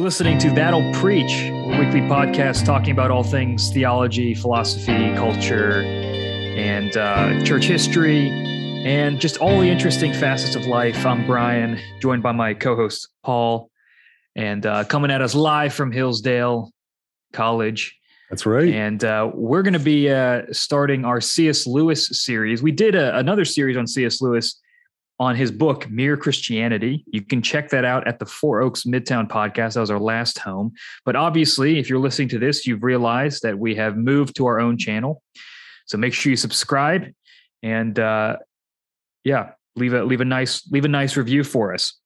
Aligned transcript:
You're 0.00 0.06
listening 0.06 0.38
to 0.38 0.50
That'll 0.52 0.90
Preach, 0.94 1.30
a 1.30 1.76
weekly 1.78 2.00
podcast 2.00 2.64
talking 2.64 2.92
about 2.92 3.10
all 3.10 3.22
things 3.22 3.68
theology, 3.68 4.32
philosophy, 4.32 5.14
culture, 5.14 5.82
and 5.82 6.96
uh, 6.96 7.44
church 7.44 7.66
history, 7.66 8.30
and 8.30 9.20
just 9.20 9.36
all 9.36 9.60
the 9.60 9.68
interesting 9.68 10.14
facets 10.14 10.56
of 10.56 10.64
life. 10.64 11.04
I'm 11.04 11.26
Brian, 11.26 11.78
joined 12.00 12.22
by 12.22 12.32
my 12.32 12.54
co 12.54 12.76
host, 12.76 13.08
Paul, 13.22 13.70
and 14.34 14.64
uh, 14.64 14.84
coming 14.84 15.10
at 15.10 15.20
us 15.20 15.34
live 15.34 15.74
from 15.74 15.92
Hillsdale 15.92 16.72
College. 17.34 17.94
That's 18.30 18.46
right. 18.46 18.72
And 18.72 19.04
uh, 19.04 19.30
we're 19.34 19.62
going 19.62 19.74
to 19.74 19.78
be 19.78 20.08
uh, 20.08 20.44
starting 20.50 21.04
our 21.04 21.20
C.S. 21.20 21.66
Lewis 21.66 22.24
series. 22.24 22.62
We 22.62 22.72
did 22.72 22.94
a, 22.94 23.18
another 23.18 23.44
series 23.44 23.76
on 23.76 23.86
C.S. 23.86 24.22
Lewis 24.22 24.58
on 25.20 25.36
his 25.36 25.52
book, 25.52 25.88
Mere 25.90 26.16
Christianity. 26.16 27.04
You 27.08 27.20
can 27.20 27.42
check 27.42 27.68
that 27.68 27.84
out 27.84 28.08
at 28.08 28.18
the 28.18 28.24
Four 28.24 28.62
Oaks 28.62 28.84
Midtown 28.84 29.28
podcast. 29.28 29.74
That 29.74 29.80
was 29.80 29.90
our 29.90 30.00
last 30.00 30.38
home. 30.38 30.72
But 31.04 31.14
obviously, 31.14 31.78
if 31.78 31.90
you're 31.90 31.98
listening 31.98 32.30
to 32.30 32.38
this, 32.38 32.66
you've 32.66 32.82
realized 32.82 33.42
that 33.42 33.58
we 33.58 33.74
have 33.74 33.98
moved 33.98 34.34
to 34.36 34.46
our 34.46 34.58
own 34.58 34.78
channel. 34.78 35.22
So 35.84 35.98
make 35.98 36.14
sure 36.14 36.30
you 36.30 36.36
subscribe 36.36 37.12
and 37.62 37.98
uh, 37.98 38.38
yeah, 39.22 39.50
leave 39.76 39.92
a 39.92 40.02
leave 40.04 40.22
a 40.22 40.24
nice 40.24 40.66
leave 40.70 40.86
a 40.86 40.88
nice 40.88 41.18
review 41.18 41.44
for 41.44 41.74
us. 41.74 41.98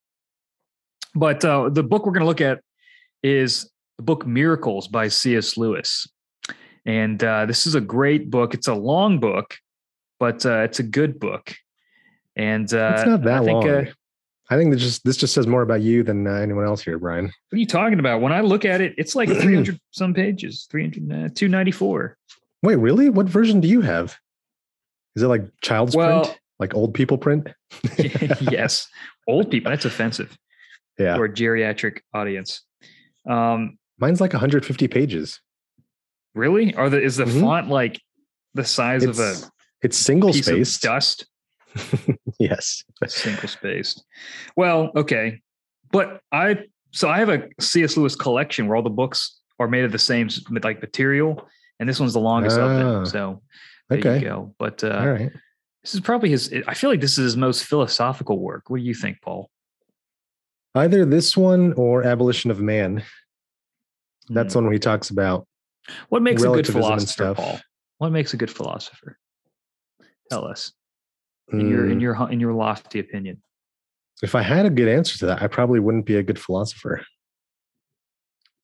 But 1.14 1.44
uh, 1.44 1.69
the 1.69 1.84
book 1.84 2.06
we're 2.06 2.12
going 2.12 2.22
to 2.22 2.27
look 2.27 2.41
at 2.41 2.60
is 3.22 3.70
the 3.96 4.02
book 4.02 4.27
Miracles 4.27 4.88
by 4.88 5.06
C.S. 5.06 5.56
Lewis. 5.56 6.08
And 6.84 7.22
uh, 7.22 7.46
this 7.46 7.69
is 7.69 7.77
a 7.77 7.80
great 7.80 8.28
book. 8.28 8.55
It's 8.55 8.66
a 8.66 8.74
long 8.74 9.20
book, 9.20 9.55
but 10.19 10.44
uh, 10.44 10.62
it's 10.62 10.80
a 10.80 10.83
good 10.83 11.20
book. 11.20 11.55
And 12.36 12.72
uh, 12.74 12.94
it's 12.96 13.06
not 13.06 13.22
that 13.22 13.42
I 13.42 13.44
think, 13.44 13.64
long. 13.64 13.68
uh, 13.68 13.84
I 14.50 14.56
think 14.56 14.72
this 14.72 14.82
just 14.82 15.04
this 15.04 15.16
just 15.16 15.34
says 15.34 15.46
more 15.46 15.62
about 15.62 15.82
you 15.82 16.02
than 16.02 16.26
uh, 16.26 16.32
anyone 16.32 16.64
else 16.64 16.82
here, 16.82 16.98
Brian. 16.98 17.26
what 17.26 17.32
are 17.52 17.56
you 17.58 17.66
talking 17.66 17.98
about? 17.98 18.20
When 18.20 18.32
I 18.32 18.41
look 18.41 18.64
at 18.64 18.80
it, 18.80 18.94
it's 18.98 19.14
like 19.14 19.28
300 19.28 19.78
some 19.92 20.12
pages, 20.14 20.66
300, 20.70 21.12
uh, 21.12 21.28
294. 21.34 22.16
Wait, 22.62 22.76
really? 22.76 23.08
What 23.10 23.26
version 23.26 23.60
do 23.60 23.68
you 23.68 23.80
have? 23.82 24.16
Is 25.16 25.22
it 25.22 25.28
like 25.28 25.42
child's 25.62 25.94
Well- 25.94 26.24
print, 26.24 26.38
like 26.58 26.74
old 26.74 26.94
people 26.94 27.18
print? 27.18 27.48
yes. 28.41 28.88
Old 29.28 29.50
people, 29.50 29.70
that's 29.70 29.84
offensive 29.84 30.36
Yeah, 30.98 31.16
our 31.16 31.28
geriatric 31.28 32.00
audience. 32.12 32.62
Um, 33.28 33.78
mine's 33.98 34.20
like 34.20 34.32
150 34.32 34.88
pages. 34.88 35.41
really? 36.34 36.74
Are 36.74 36.91
the 36.91 37.00
is 37.00 37.16
the 37.16 37.24
Mhm. 37.24 37.41
font 37.41 37.69
like 37.69 38.00
the 38.54 38.64
size 38.64 39.04
of 39.04 39.19
a 39.19 39.30
It's 39.30 39.50
it's 39.82 39.96
single 39.96 40.32
spaced. 40.32 40.82
dust? 40.82 41.26
yes. 42.39 42.84
single 43.06 43.48
spaced. 43.48 44.05
Well, 44.56 44.91
okay, 44.97 45.41
but 45.91 46.20
I 46.33 46.58
so 46.92 47.08
I 47.08 47.19
have 47.19 47.28
a 47.28 47.48
C.S. 47.61 47.97
Lewis 47.97 48.14
collection 48.16 48.66
where 48.69 48.77
all 48.77 48.83
the 48.83 48.91
books 48.91 49.41
are 49.58 49.69
made 49.69 49.84
of 49.84 49.92
the 49.92 49.98
same 49.98 50.28
like 50.62 50.81
material, 50.81 51.48
and 51.81 51.89
this 51.89 51.98
one's 52.00 52.12
the 52.12 52.20
longest 52.20 52.58
of 52.58 52.70
Ah, 52.70 52.77
them. 52.78 53.06
So 53.06 53.42
there 53.89 53.98
okay. 53.98 54.19
you 54.19 54.25
go. 54.25 54.55
But 54.58 54.83
uh, 54.84 54.89
All 55.00 55.08
right. 55.11 55.33
this 55.83 55.94
is 55.94 56.00
probably 56.00 56.31
his. 56.31 56.53
I 56.66 56.75
feel 56.75 56.91
like 56.91 57.00
this 57.00 57.12
is 57.12 57.25
his 57.25 57.36
most 57.36 57.64
philosophical 57.64 58.38
work. 58.38 58.70
What 58.70 58.78
do 58.78 58.84
you 58.84 58.94
think, 58.94 59.20
Paul? 59.22 59.50
Either 60.75 61.05
this 61.05 61.36
one 61.36 61.72
or 61.75 62.05
Abolition 62.05 62.50
of 62.50 62.61
Man. 62.61 63.05
That's 64.28 64.55
Hmm. 64.55 64.59
one 64.59 64.64
where 64.64 64.72
he 64.72 64.78
talks 64.78 65.11
about 65.11 65.47
what 66.09 66.22
makes 66.22 66.42
a 66.42 66.48
good 66.48 66.66
philosopher. 66.66 67.34
Paul. 67.34 67.61
What 67.98 68.11
makes 68.11 68.33
a 68.34 68.36
good 68.36 68.50
philosopher? 68.50 69.19
Tell 70.31 70.47
us 70.47 70.72
in 71.53 71.69
your 71.69 71.91
in 71.91 71.98
mm, 71.98 72.03
your 72.03 72.31
in 72.31 72.41
your 72.41 72.53
lofty 72.53 72.98
opinion. 72.98 73.42
if 74.23 74.34
I 74.34 74.42
had 74.42 74.67
a 74.67 74.70
good 74.70 74.89
answer 74.89 75.19
to 75.19 75.27
that, 75.27 75.42
I 75.42 75.47
probably 75.47 75.81
wouldn't 75.81 76.06
be 76.06 76.17
a 76.17 76.23
good 76.23 76.39
philosopher. 76.39 77.05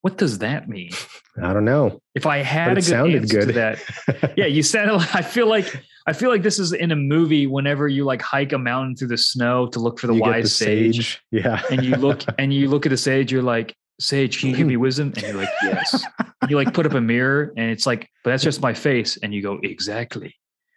What 0.02 0.16
does 0.16 0.38
that 0.38 0.68
mean? 0.68 0.90
I 1.42 1.52
don't 1.52 1.64
know. 1.66 2.00
If 2.14 2.26
I 2.26 2.38
had 2.38 2.72
a 2.72 2.74
good 2.76 2.84
sounded 2.84 3.22
answer 3.22 3.40
to 3.40 3.46
good. 3.46 3.54
that, 3.56 4.32
yeah, 4.36 4.46
you 4.46 4.62
sounded. 4.72 4.94
Like, 4.94 5.14
I 5.14 5.22
feel 5.22 5.46
like 5.46 5.82
I 6.06 6.12
feel 6.14 6.30
like 6.30 6.42
this 6.42 6.58
is 6.58 6.72
in 6.72 6.90
a 6.90 6.96
movie. 6.96 7.46
Whenever 7.46 7.86
you 7.86 8.04
like 8.04 8.22
hike 8.22 8.52
a 8.52 8.58
mountain 8.58 8.96
through 8.96 9.08
the 9.08 9.18
snow 9.18 9.66
to 9.68 9.78
look 9.78 9.98
for 10.00 10.06
the 10.06 10.14
You 10.14 10.20
wise 10.22 10.54
sage, 10.54 11.20
Yeah. 11.30 11.62
and 11.70 11.84
you 11.84 11.94
look 11.96 12.22
and 12.38 12.52
you 12.52 12.68
look 12.68 12.86
at 12.86 12.90
the 12.90 12.96
sage, 12.96 13.30
you're 13.30 13.42
like, 13.42 13.76
"Sage, 14.00 14.40
can 14.40 14.48
you 14.50 14.56
give 14.56 14.66
me 14.66 14.76
wisdom?" 14.78 15.12
And 15.16 15.22
you're 15.22 15.34
like, 15.34 15.50
"Yes." 15.62 16.02
you 16.48 16.56
like 16.56 16.72
put 16.72 16.86
up 16.86 16.94
a 16.94 17.00
mirror, 17.00 17.52
and 17.58 17.70
it's 17.70 17.86
like, 17.86 18.08
"But 18.24 18.30
that's 18.30 18.42
just 18.42 18.62
my 18.62 18.72
face," 18.72 19.18
and 19.22 19.34
you 19.34 19.42
go, 19.42 19.60
"Exactly." 19.62 20.34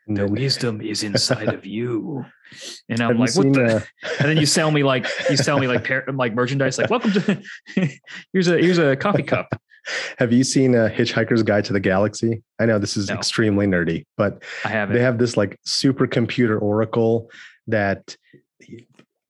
The 0.08 0.28
wisdom 0.28 0.82
is 0.82 1.04
inside 1.04 1.50
of 1.54 1.66
you, 1.66 2.26
and 2.90 3.00
I'm 3.02 3.18
Have 3.18 3.20
like, 3.20 3.36
"What 3.36 3.54
the?" 3.54 3.76
uh, 3.78 3.82
and 4.20 4.30
then 4.30 4.38
you 4.38 4.46
sell 4.46 4.70
me 4.72 4.84
like 4.84 5.08
you 5.30 5.38
sell 5.38 5.60
me 5.60 5.68
like 5.68 5.88
par- 5.88 6.06
like 6.14 6.34
merchandise, 6.34 6.78
like, 6.78 6.90
"Welcome 6.90 7.12
to 7.14 7.42
here's 8.34 8.48
a 8.48 8.58
here's 8.58 8.78
a 8.78 8.96
coffee 8.96 9.24
cup." 9.24 9.48
Have 10.18 10.32
you 10.32 10.46
seen 10.46 10.76
a 10.76 10.90
Hitchhiker's 10.90 11.44
Guide 11.44 11.66
to 11.66 11.74
the 11.74 11.80
Galaxy? 11.80 12.42
I 12.60 12.66
know 12.66 12.80
this 12.80 12.96
is 12.96 13.10
No. 13.10 13.16
extremely 13.16 13.66
nerdy, 13.68 14.06
but 14.18 14.44
I 14.64 14.70
have 14.70 14.92
they 14.92 15.02
have 15.02 15.18
this 15.18 15.36
like 15.36 15.60
supercomputer 15.68 16.62
oracle 16.62 17.30
that 17.68 18.16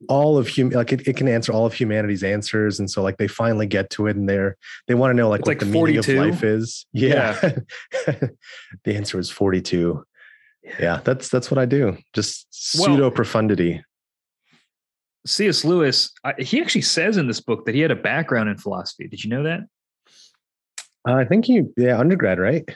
all 0.09 0.37
of 0.37 0.49
hum 0.49 0.69
like 0.71 0.91
it, 0.91 1.07
it 1.07 1.15
can 1.17 1.27
answer 1.27 1.51
all 1.53 1.65
of 1.65 1.73
humanity's 1.73 2.23
answers 2.23 2.77
and 2.79 2.91
so 2.91 3.01
like 3.01 3.17
they 3.17 3.27
finally 3.27 3.65
get 3.65 3.89
to 3.89 4.05
it 4.07 4.15
and 4.17 4.27
they're 4.27 4.57
they 4.87 4.95
want 4.95 5.11
to 5.11 5.15
know 5.15 5.29
like 5.29 5.39
It's 5.39 5.47
what 5.47 5.51
like 5.51 5.59
the 5.59 5.65
meaning 5.65 5.97
of 5.97 6.07
life 6.09 6.43
is 6.43 6.85
yeah, 6.91 7.39
the 8.83 8.95
answer 8.95 9.17
is 9.17 9.29
42 9.29 10.03
yeah 10.79 10.99
that's 11.03 11.29
that's 11.29 11.51
what 11.51 11.57
i 11.57 11.65
do 11.65 11.97
just 12.13 12.47
pseudo 12.51 13.09
profundity 13.09 13.83
C.S. 15.25 15.63
Lewis, 15.63 16.11
I, 16.25 16.33
he 16.37 16.61
actually 16.61 16.81
says 16.81 17.15
in 17.15 17.27
this 17.27 17.39
book 17.39 17.65
that 17.65 17.73
he 17.73 17.79
had 17.79 17.91
a 17.91 17.95
background 17.95 18.49
in 18.49 18.57
philosophy. 18.57 19.07
Did 19.07 19.23
you 19.23 19.29
know 19.29 19.43
that? 19.43 19.61
uh, 21.07 21.13
i 21.13 21.23
think 21.23 21.45
he 21.45 21.61
yeah 21.77 21.97
undergrad 21.97 22.39
right 22.39 22.69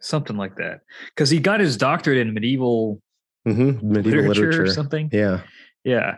Something 0.00 0.36
like 0.36 0.56
that. 0.56 0.80
Because 1.14 1.28
he 1.30 1.38
got 1.38 1.60
his 1.60 1.76
doctorate 1.76 2.18
in 2.18 2.32
medieval, 2.32 3.00
hmm 3.44 3.72
medieval 3.82 4.00
literature, 4.02 4.28
literature, 4.28 4.62
or 4.62 4.66
something. 4.66 5.10
yeah 5.12 5.42
Yeah. 5.84 6.16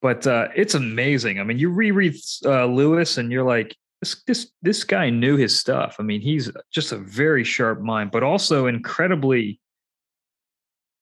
But 0.00 0.26
uh, 0.26 0.48
it's 0.54 0.74
amazing. 0.74 1.40
I 1.40 1.42
mean, 1.42 1.58
you 1.58 1.70
reread 1.70 2.14
uh, 2.44 2.66
Lewis 2.66 3.18
and 3.18 3.32
you're 3.32 3.42
like, 3.42 3.76
this, 4.00 4.22
this, 4.26 4.52
this 4.62 4.84
guy 4.84 5.10
knew 5.10 5.36
his 5.36 5.58
stuff. 5.58 5.96
I 5.98 6.02
mean, 6.04 6.20
he's 6.20 6.50
just 6.70 6.92
a 6.92 6.98
very 6.98 7.42
sharp 7.42 7.80
mind, 7.80 8.12
but 8.12 8.22
also 8.22 8.66
incredibly 8.66 9.58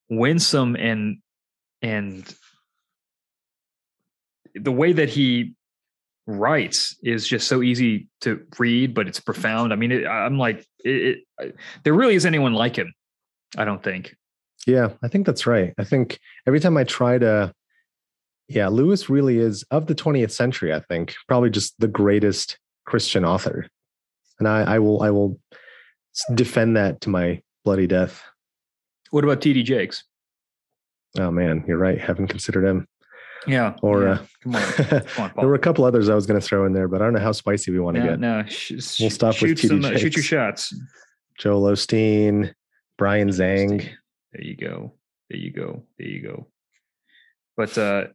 winsome 0.09 0.75
and, 0.75 1.17
and 1.81 2.33
the 4.53 4.71
way 4.71 4.93
that 4.93 5.09
he 5.09 5.53
writes 6.27 6.95
is 7.03 7.27
just 7.27 7.47
so 7.47 7.61
easy 7.61 8.07
to 8.21 8.45
read, 8.57 8.93
but 8.93 9.07
it's 9.07 9.19
profound. 9.19 9.71
I 9.71 9.75
mean, 9.75 9.91
it, 9.91 10.07
I'm 10.07 10.37
like, 10.37 10.65
it, 10.79 11.23
it, 11.39 11.55
there 11.83 11.93
really 11.93 12.15
is 12.15 12.25
anyone 12.25 12.53
like 12.53 12.75
him. 12.75 12.93
I 13.57 13.65
don't 13.65 13.83
think. 13.83 14.15
Yeah, 14.65 14.89
I 15.03 15.07
think 15.07 15.25
that's 15.25 15.45
right. 15.45 15.73
I 15.77 15.83
think 15.83 16.19
every 16.47 16.59
time 16.59 16.75
I 16.77 16.83
try 16.83 17.17
to, 17.17 17.53
yeah, 18.47 18.67
Lewis 18.67 19.09
really 19.09 19.37
is 19.37 19.63
of 19.71 19.85
the 19.85 19.95
20th 19.95 20.31
century. 20.31 20.73
I 20.73 20.79
think 20.79 21.15
probably 21.27 21.49
just 21.49 21.75
the 21.79 21.87
greatest 21.87 22.57
Christian 22.85 23.23
author, 23.23 23.67
and 24.39 24.47
I, 24.47 24.75
I 24.75 24.79
will, 24.79 25.03
I 25.03 25.11
will 25.11 25.39
defend 26.33 26.77
that 26.77 27.01
to 27.01 27.09
my 27.09 27.41
bloody 27.63 27.87
death. 27.87 28.23
What 29.15 29.23
about 29.23 29.39
T.D. 29.39 29.63
Jakes? 29.63 30.03
Oh 31.17 31.31
man, 31.31 31.63
you're 31.65 31.77
right. 31.77 31.97
Haven't 31.97 32.27
considered 32.27 32.65
him. 32.65 32.85
Yeah. 33.47 33.77
Or 33.81 34.03
yeah. 34.03 34.09
uh, 34.09 34.17
come 34.43 34.55
on, 34.55 34.61
come 34.73 35.23
on, 35.23 35.31
there 35.37 35.47
were 35.47 35.55
a 35.55 35.59
couple 35.59 35.85
others 35.85 36.09
I 36.09 36.15
was 36.15 36.25
going 36.25 36.37
to 36.37 36.45
throw 36.45 36.65
in 36.65 36.73
there, 36.73 36.89
but 36.89 37.01
I 37.01 37.05
don't 37.05 37.13
know 37.13 37.21
how 37.21 37.31
spicy 37.31 37.71
we 37.71 37.79
want 37.79 37.95
to 37.95 38.03
no, 38.03 38.09
get. 38.09 38.19
no. 38.19 38.43
Sh- 38.45 38.99
We'll 38.99 39.09
stop 39.09 39.41
with 39.41 39.51
shoot 39.51 39.55
T.D. 39.55 39.67
some, 39.69 39.85
uh, 39.85 39.97
shoot 39.97 40.17
your 40.17 40.23
shots. 40.23 40.77
Joel 41.39 41.61
Osteen, 41.71 42.53
Brian 42.97 43.29
Zhang. 43.29 43.87
There 44.33 44.43
you 44.43 44.57
go. 44.57 44.91
There 45.29 45.39
you 45.39 45.53
go. 45.53 45.83
There 45.97 46.09
you 46.09 46.21
go. 46.21 46.47
But 47.55 47.77
uh 47.77 48.07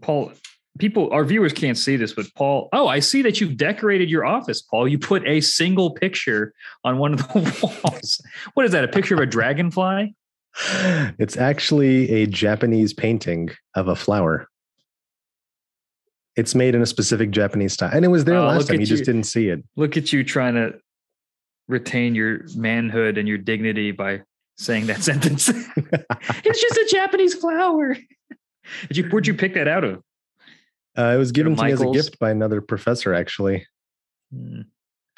Paul, 0.00 0.30
people, 0.78 1.10
our 1.12 1.24
viewers 1.24 1.52
can't 1.52 1.76
see 1.76 1.96
this, 1.96 2.12
but 2.12 2.26
Paul, 2.36 2.68
oh, 2.72 2.86
I 2.86 3.00
see 3.00 3.22
that 3.22 3.40
you've 3.40 3.56
decorated 3.56 4.08
your 4.08 4.24
office, 4.24 4.62
Paul. 4.62 4.86
You 4.86 4.98
put 4.98 5.26
a 5.26 5.40
single 5.40 5.90
picture 5.90 6.54
on 6.84 6.98
one 6.98 7.14
of 7.14 7.18
the 7.18 7.80
walls. 7.84 8.20
What 8.54 8.66
is 8.66 8.72
that? 8.72 8.84
A 8.84 8.88
picture 8.88 9.14
of 9.14 9.20
a 9.20 9.26
dragonfly? 9.26 10.14
It's 11.18 11.36
actually 11.36 12.10
a 12.10 12.26
Japanese 12.26 12.92
painting 12.92 13.50
of 13.74 13.88
a 13.88 13.96
flower. 13.96 14.48
It's 16.36 16.54
made 16.54 16.74
in 16.74 16.82
a 16.82 16.86
specific 16.86 17.30
Japanese 17.30 17.72
style, 17.72 17.90
and 17.92 18.04
it 18.04 18.08
was 18.08 18.24
there 18.24 18.36
Oh, 18.36 18.46
last 18.46 18.68
time. 18.68 18.80
You 18.80 18.86
just 18.86 19.04
didn't 19.04 19.24
see 19.24 19.48
it. 19.48 19.62
Look 19.76 19.96
at 19.96 20.12
you 20.12 20.24
trying 20.24 20.54
to 20.54 20.74
retain 21.68 22.14
your 22.14 22.42
manhood 22.56 23.18
and 23.18 23.28
your 23.28 23.38
dignity 23.38 23.90
by 23.92 24.22
saying 24.56 24.86
that 24.86 25.02
sentence. 25.02 25.48
it's 25.76 26.60
just 26.60 26.76
a 26.76 26.88
Japanese 26.90 27.34
flower. 27.34 27.96
Did 28.88 28.96
you 28.96 29.04
where'd 29.08 29.26
you 29.26 29.34
pick 29.34 29.54
that 29.54 29.68
out 29.68 29.84
of? 29.84 30.02
Uh, 30.96 31.12
it 31.14 31.18
was 31.18 31.32
given 31.32 31.56
to 31.56 31.64
me 31.64 31.72
as 31.72 31.80
a 31.80 31.90
gift 31.90 32.18
by 32.18 32.30
another 32.30 32.60
professor, 32.60 33.14
actually. 33.14 33.66
Hmm. 34.32 34.62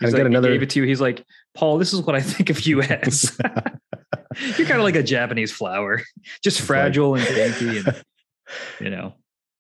I 0.00 0.06
He's 0.06 0.12
got 0.12 0.18
like, 0.18 0.26
another- 0.26 0.48
He 0.48 0.54
gave 0.54 0.62
it 0.62 0.70
to 0.70 0.80
you. 0.80 0.86
He's 0.86 1.00
like, 1.00 1.24
Paul, 1.54 1.78
this 1.78 1.92
is 1.92 2.00
what 2.02 2.14
I 2.16 2.20
think 2.20 2.50
of 2.50 2.66
you 2.66 2.82
as. 2.82 3.38
You're 4.58 4.66
kind 4.66 4.78
of 4.80 4.84
like 4.84 4.96
a 4.96 5.02
Japanese 5.02 5.52
flower, 5.52 6.02
just 6.42 6.60
It's 6.60 6.60
like- 6.60 6.66
fragile 6.66 7.14
and 7.14 7.24
dainty, 7.26 7.78
and 7.78 8.02
you 8.80 8.90
know. 8.90 9.14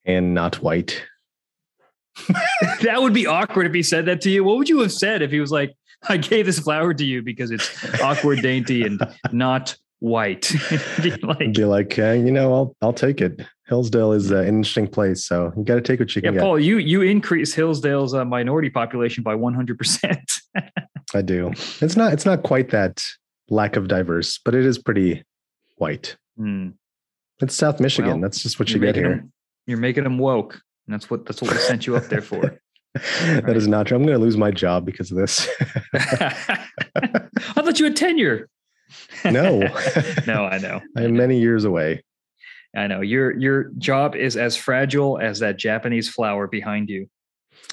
and 0.04 0.34
not 0.34 0.62
white. 0.62 1.04
that 2.82 2.96
would 3.00 3.14
be 3.14 3.26
awkward 3.26 3.66
if 3.66 3.72
he 3.74 3.82
said 3.82 4.06
that 4.06 4.20
to 4.22 4.30
you. 4.30 4.44
What 4.44 4.58
would 4.58 4.68
you 4.68 4.80
have 4.80 4.92
said 4.92 5.22
if 5.22 5.30
he 5.30 5.40
was 5.40 5.50
like, 5.50 5.74
I 6.08 6.16
gave 6.18 6.46
this 6.46 6.58
flower 6.58 6.92
to 6.92 7.04
you 7.04 7.22
because 7.22 7.50
it's 7.50 8.00
awkward, 8.02 8.42
dainty, 8.42 8.82
and 8.82 9.00
not 9.32 9.76
white? 10.00 10.52
be 11.02 11.10
like, 11.22 11.54
be 11.54 11.64
like 11.64 11.98
uh, 11.98 12.10
you 12.12 12.30
know, 12.32 12.52
I'll 12.52 12.76
I'll 12.82 12.92
take 12.92 13.20
it. 13.20 13.40
Hillsdale 13.68 14.12
is 14.12 14.30
an 14.30 14.46
interesting 14.46 14.86
place, 14.88 15.24
so 15.24 15.50
you 15.56 15.64
got 15.64 15.76
to 15.76 15.80
take 15.80 16.00
what 16.00 16.14
you 16.14 16.20
yeah, 16.22 16.32
can. 16.32 16.40
Paul, 16.40 16.58
get. 16.58 16.64
you 16.66 16.76
you 16.78 17.00
increase 17.02 17.54
Hillsdale's 17.54 18.12
uh, 18.12 18.24
minority 18.24 18.68
population 18.68 19.22
by 19.22 19.34
one 19.34 19.54
hundred 19.54 19.78
percent. 19.78 20.32
I 21.14 21.22
do. 21.22 21.50
It's 21.80 21.96
not 21.96 22.12
it's 22.12 22.26
not 22.26 22.42
quite 22.42 22.70
that 22.70 23.02
lack 23.52 23.76
of 23.76 23.86
diverse, 23.86 24.38
but 24.38 24.54
it 24.54 24.64
is 24.64 24.78
pretty 24.78 25.22
white. 25.76 26.16
Mm. 26.38 26.74
It's 27.40 27.54
South 27.54 27.80
Michigan. 27.80 28.12
Well, 28.12 28.20
that's 28.20 28.42
just 28.42 28.58
what 28.58 28.70
you 28.70 28.80
get 28.80 28.96
here. 28.96 29.16
Them, 29.16 29.32
you're 29.66 29.78
making 29.78 30.04
them 30.04 30.18
woke. 30.18 30.54
And 30.86 30.94
that's 30.94 31.10
what 31.10 31.26
that's 31.26 31.40
what 31.40 31.52
we 31.52 31.58
sent 31.58 31.86
you 31.86 31.96
up 31.96 32.06
there 32.06 32.22
for. 32.22 32.40
that 32.94 33.44
right. 33.44 33.56
is 33.56 33.68
not 33.68 33.86
true. 33.86 33.96
I'm 33.96 34.02
going 34.02 34.18
to 34.18 34.24
lose 34.24 34.36
my 34.36 34.50
job 34.50 34.84
because 34.84 35.10
of 35.10 35.16
this. 35.16 35.48
I 35.94 37.38
thought 37.54 37.78
you 37.78 37.84
had 37.84 37.96
tenure. 37.96 38.48
no, 39.24 39.60
no, 40.26 40.44
I 40.44 40.58
know. 40.58 40.80
I 40.96 41.02
am 41.02 41.16
many 41.16 41.38
years 41.38 41.64
away. 41.64 42.02
I 42.76 42.86
know 42.86 43.00
your 43.00 43.36
your 43.38 43.64
job 43.78 44.16
is 44.16 44.36
as 44.36 44.56
fragile 44.56 45.18
as 45.18 45.38
that 45.40 45.58
Japanese 45.58 46.08
flower 46.08 46.46
behind 46.46 46.88
you. 46.88 47.08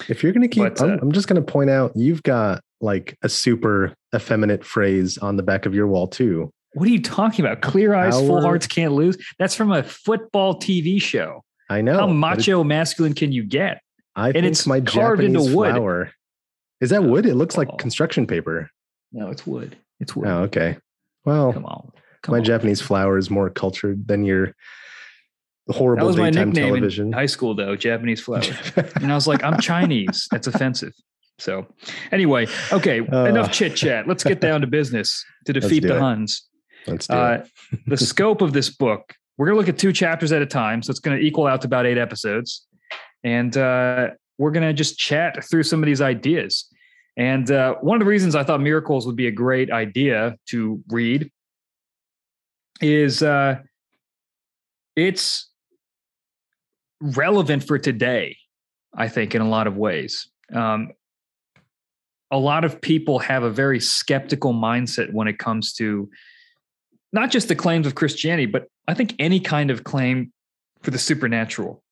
If 0.08 0.22
you're 0.22 0.32
going 0.32 0.48
to 0.48 0.48
keep, 0.48 0.62
but, 0.62 0.80
I'm, 0.80 0.92
uh, 0.92 0.98
I'm 1.02 1.12
just 1.12 1.26
going 1.26 1.44
to 1.44 1.52
point 1.52 1.70
out 1.70 1.92
you've 1.96 2.22
got 2.22 2.62
like 2.80 3.16
a 3.22 3.28
super 3.28 3.94
effeminate 4.14 4.64
phrase 4.64 5.18
on 5.18 5.36
the 5.36 5.42
back 5.42 5.66
of 5.66 5.74
your 5.74 5.86
wall 5.86 6.08
too. 6.08 6.50
What 6.74 6.86
are 6.88 6.92
you 6.92 7.02
talking 7.02 7.44
about? 7.44 7.62
Clear 7.62 7.94
eyes, 7.94 8.14
Our, 8.14 8.20
full 8.20 8.42
hearts 8.42 8.66
can't 8.66 8.92
lose. 8.92 9.16
That's 9.38 9.54
from 9.54 9.72
a 9.72 9.82
football 9.82 10.54
TV 10.54 11.02
show. 11.02 11.42
I 11.68 11.80
know. 11.80 11.98
How 11.98 12.06
macho 12.06 12.62
masculine 12.64 13.14
can 13.14 13.32
you 13.32 13.44
get? 13.44 13.80
I 14.14 14.26
and 14.26 14.34
think 14.34 14.46
it's 14.46 14.66
my 14.66 14.80
carved 14.80 15.22
Japanese 15.22 15.46
into 15.46 15.56
wood. 15.56 15.72
Flower. 15.72 16.12
Is 16.80 16.90
that 16.90 17.04
wood? 17.04 17.26
It 17.26 17.34
looks 17.34 17.56
like 17.56 17.68
construction 17.78 18.26
paper. 18.26 18.70
No, 19.12 19.30
it's 19.30 19.46
wood. 19.46 19.76
It's 19.98 20.14
wood. 20.16 20.28
Oh, 20.28 20.42
okay. 20.42 20.78
Well, 21.24 21.52
come 21.52 21.66
on. 21.66 21.92
Come 22.22 22.34
my 22.34 22.38
on. 22.38 22.44
Japanese 22.44 22.80
flower 22.80 23.18
is 23.18 23.30
more 23.30 23.50
cultured 23.50 24.06
than 24.06 24.24
your 24.24 24.54
horrible 25.68 26.02
that 26.02 26.06
was 26.06 26.16
my 26.16 26.30
nickname 26.30 26.52
television. 26.52 27.08
In 27.08 27.12
high 27.12 27.26
school, 27.26 27.54
though, 27.54 27.76
Japanese 27.76 28.20
flower. 28.20 28.42
and 28.96 29.10
I 29.10 29.14
was 29.14 29.26
like, 29.26 29.42
I'm 29.44 29.60
Chinese. 29.60 30.28
That's 30.30 30.46
offensive. 30.46 30.92
So, 31.40 31.66
anyway, 32.12 32.46
okay, 32.72 33.00
uh, 33.00 33.24
enough 33.24 33.50
chit 33.50 33.76
chat. 33.76 34.06
Let's 34.06 34.24
get 34.24 34.40
down 34.40 34.60
to 34.60 34.66
business 34.78 35.24
to 35.46 35.52
defeat 35.52 35.82
the 35.82 35.96
it. 35.96 36.00
Huns. 36.00 36.48
Let's 36.86 37.06
do 37.06 37.14
uh, 37.14 37.44
it. 37.72 37.80
the 37.86 37.96
scope 38.12 38.42
of 38.42 38.52
this 38.52 38.70
book 38.70 39.14
we're 39.40 39.46
going 39.46 39.54
to 39.54 39.58
look 39.60 39.74
at 39.74 39.78
two 39.78 39.94
chapters 39.94 40.32
at 40.32 40.42
a 40.42 40.46
time. 40.46 40.82
So 40.82 40.90
it's 40.90 41.00
going 41.00 41.18
to 41.18 41.24
equal 41.24 41.46
out 41.46 41.62
to 41.62 41.66
about 41.66 41.86
eight 41.86 41.96
episodes. 41.96 42.66
And 43.24 43.56
uh, 43.56 44.08
we're 44.36 44.50
going 44.50 44.68
to 44.68 44.74
just 44.74 44.98
chat 44.98 45.42
through 45.46 45.62
some 45.62 45.82
of 45.82 45.86
these 45.86 46.02
ideas. 46.02 46.68
And 47.16 47.50
uh, 47.50 47.76
one 47.80 47.96
of 47.96 48.00
the 48.00 48.10
reasons 48.10 48.34
I 48.34 48.44
thought 48.44 48.60
Miracles 48.60 49.06
would 49.06 49.16
be 49.16 49.28
a 49.28 49.32
great 49.32 49.70
idea 49.72 50.36
to 50.50 50.84
read 50.88 51.30
is 52.82 53.22
uh, 53.22 53.60
it's 54.94 55.50
relevant 57.00 57.64
for 57.64 57.78
today, 57.78 58.36
I 58.92 59.08
think, 59.08 59.34
in 59.34 59.40
a 59.40 59.48
lot 59.48 59.66
of 59.66 59.74
ways. 59.74 60.28
Um, 60.54 60.90
a 62.30 62.38
lot 62.38 62.64
of 62.64 62.80
people 62.80 63.18
have 63.18 63.42
a 63.42 63.50
very 63.50 63.80
skeptical 63.80 64.52
mindset 64.52 65.12
when 65.12 65.28
it 65.28 65.38
comes 65.38 65.72
to 65.74 66.08
not 67.12 67.30
just 67.30 67.48
the 67.48 67.56
claims 67.56 67.86
of 67.86 67.94
Christianity, 67.94 68.46
but 68.46 68.66
I 68.86 68.94
think 68.94 69.14
any 69.18 69.40
kind 69.40 69.70
of 69.70 69.84
claim 69.84 70.32
for 70.82 70.90
the 70.90 70.98
supernatural. 70.98 71.82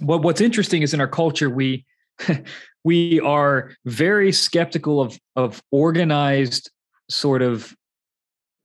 What 0.00 0.22
what's 0.22 0.40
interesting 0.40 0.82
is 0.82 0.94
in 0.94 1.00
our 1.00 1.08
culture 1.08 1.50
we 1.50 1.84
we 2.84 3.20
are 3.20 3.72
very 3.84 4.32
skeptical 4.32 5.00
of 5.00 5.18
of 5.36 5.62
organized 5.70 6.70
sort 7.10 7.42
of 7.42 7.74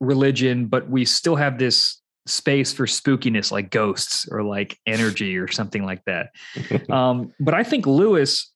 religion, 0.00 0.66
but 0.66 0.88
we 0.88 1.04
still 1.04 1.36
have 1.36 1.58
this 1.58 2.00
space 2.26 2.72
for 2.72 2.86
spookiness 2.86 3.50
like 3.50 3.70
ghosts 3.70 4.26
or 4.30 4.42
like 4.42 4.78
energy 4.86 5.36
or 5.36 5.48
something 5.48 5.84
like 5.84 6.02
that. 6.04 6.30
um, 6.90 7.32
but 7.40 7.54
I 7.54 7.62
think 7.62 7.86
Lewis 7.86 8.50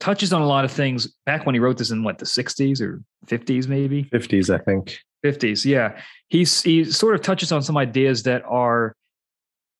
touches 0.00 0.32
on 0.32 0.42
a 0.42 0.46
lot 0.46 0.64
of 0.64 0.72
things 0.72 1.06
back 1.26 1.46
when 1.46 1.54
he 1.54 1.58
wrote 1.60 1.78
this 1.78 1.90
in 1.90 2.02
what 2.02 2.18
the 2.18 2.24
60s 2.24 2.80
or 2.80 3.02
50s 3.26 3.68
maybe? 3.68 4.04
50s 4.04 4.52
i 4.52 4.58
think. 4.62 4.98
50s 5.24 5.64
yeah. 5.64 6.00
He's 6.28 6.62
he 6.62 6.84
sort 6.84 7.14
of 7.14 7.22
touches 7.22 7.52
on 7.52 7.62
some 7.62 7.76
ideas 7.76 8.22
that 8.22 8.42
are 8.46 8.94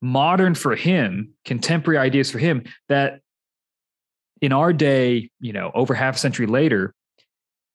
modern 0.03 0.55
for 0.55 0.77
him 0.77 1.31
contemporary 1.45 1.99
ideas 1.99 2.31
for 2.31 2.39
him 2.39 2.65
that 2.89 3.21
in 4.41 4.53
our 4.53 4.73
day 4.73 5.31
you 5.41 5.53
know 5.53 5.71
over 5.75 5.95
half 5.95 6.17
a 6.17 6.19
century 6.19 6.47
later 6.47 6.95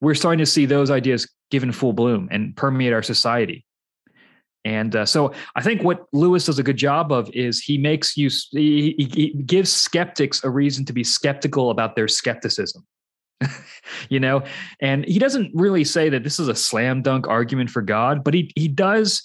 we're 0.02 0.16
starting 0.16 0.40
to 0.40 0.46
see 0.46 0.66
those 0.66 0.90
ideas 0.90 1.30
given 1.52 1.72
full 1.72 1.94
bloom 1.94 2.28
and 2.32 2.56
permeate 2.56 2.94
our 2.94 3.04
society 3.04 3.65
and 4.66 4.96
uh, 4.96 5.06
so 5.06 5.32
I 5.56 5.62
think 5.62 5.84
what 5.84 6.08
Lewis 6.12 6.48
does 6.48 6.58
a 6.58 6.64
good 6.64 6.76
job 6.76 7.12
of 7.12 7.30
is 7.34 7.62
he 7.62 7.78
makes 7.78 8.18
you, 8.18 8.30
he, 8.52 8.96
he 8.98 9.44
gives 9.46 9.72
skeptics 9.72 10.44
a 10.44 10.50
reason 10.50 10.84
to 10.86 10.94
be 10.94 11.04
skeptical 11.04 11.70
about 11.70 11.96
their 11.96 12.08
skepticism. 12.08 12.84
you 14.10 14.20
know, 14.20 14.44
and 14.82 15.06
he 15.06 15.20
doesn't 15.20 15.52
really 15.54 15.84
say 15.84 16.10
that 16.10 16.24
this 16.24 16.40
is 16.40 16.48
a 16.48 16.56
slam 16.56 17.04
dunk 17.04 17.28
argument 17.28 17.70
for 17.70 17.82
God, 17.82 18.24
but 18.24 18.34
he 18.34 18.52
he 18.56 18.68
does 18.68 19.22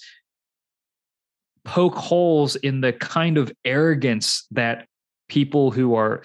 poke 1.63 1.95
holes 1.95 2.55
in 2.57 2.81
the 2.81 2.93
kind 2.93 3.37
of 3.37 3.51
arrogance 3.65 4.45
that 4.51 4.85
people 5.29 5.71
who 5.71 5.95
are 5.95 6.23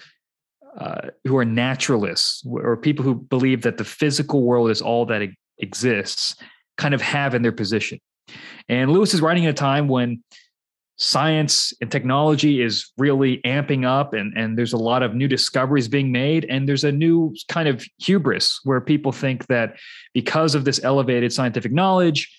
uh, 0.77 1.09
who 1.23 1.37
are 1.37 1.45
naturalists 1.45 2.43
or 2.45 2.77
people 2.77 3.03
who 3.03 3.15
believe 3.15 3.63
that 3.63 3.77
the 3.77 3.85
physical 3.85 4.43
world 4.43 4.69
is 4.69 4.81
all 4.81 5.05
that 5.05 5.27
exists 5.57 6.35
kind 6.77 6.93
of 6.93 7.01
have 7.01 7.33
in 7.33 7.41
their 7.41 7.51
position. 7.53 7.99
And 8.69 8.91
Lewis 8.91 9.13
is 9.13 9.21
writing 9.21 9.45
at 9.45 9.51
a 9.51 9.53
time 9.53 9.87
when 9.87 10.23
science 10.97 11.73
and 11.79 11.91
technology 11.91 12.61
is 12.61 12.91
really 12.97 13.37
amping 13.45 13.85
up 13.85 14.13
and, 14.13 14.35
and 14.35 14.57
there's 14.57 14.73
a 14.73 14.77
lot 14.77 15.03
of 15.03 15.13
new 15.13 15.27
discoveries 15.27 15.87
being 15.87 16.11
made. 16.11 16.45
And 16.45 16.67
there's 16.67 16.83
a 16.83 16.91
new 16.91 17.35
kind 17.47 17.69
of 17.69 17.85
hubris 17.99 18.59
where 18.63 18.81
people 18.81 19.11
think 19.11 19.45
that 19.47 19.77
because 20.13 20.55
of 20.55 20.65
this 20.65 20.83
elevated 20.83 21.31
scientific 21.33 21.71
knowledge 21.71 22.33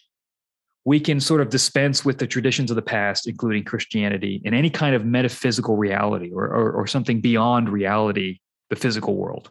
we 0.84 0.98
can 0.98 1.20
sort 1.20 1.42
of 1.42 1.50
dispense 1.50 2.02
with 2.02 2.16
the 2.16 2.26
traditions 2.26 2.70
of 2.70 2.76
the 2.76 2.80
past 2.82 3.26
including 3.26 3.62
christianity 3.62 4.40
and 4.46 4.54
any 4.54 4.70
kind 4.70 4.94
of 4.94 5.04
metaphysical 5.04 5.76
reality 5.76 6.30
or, 6.32 6.44
or, 6.44 6.72
or 6.72 6.86
something 6.86 7.20
beyond 7.20 7.68
reality 7.68 8.38
the 8.70 8.76
physical 8.76 9.16
world. 9.16 9.50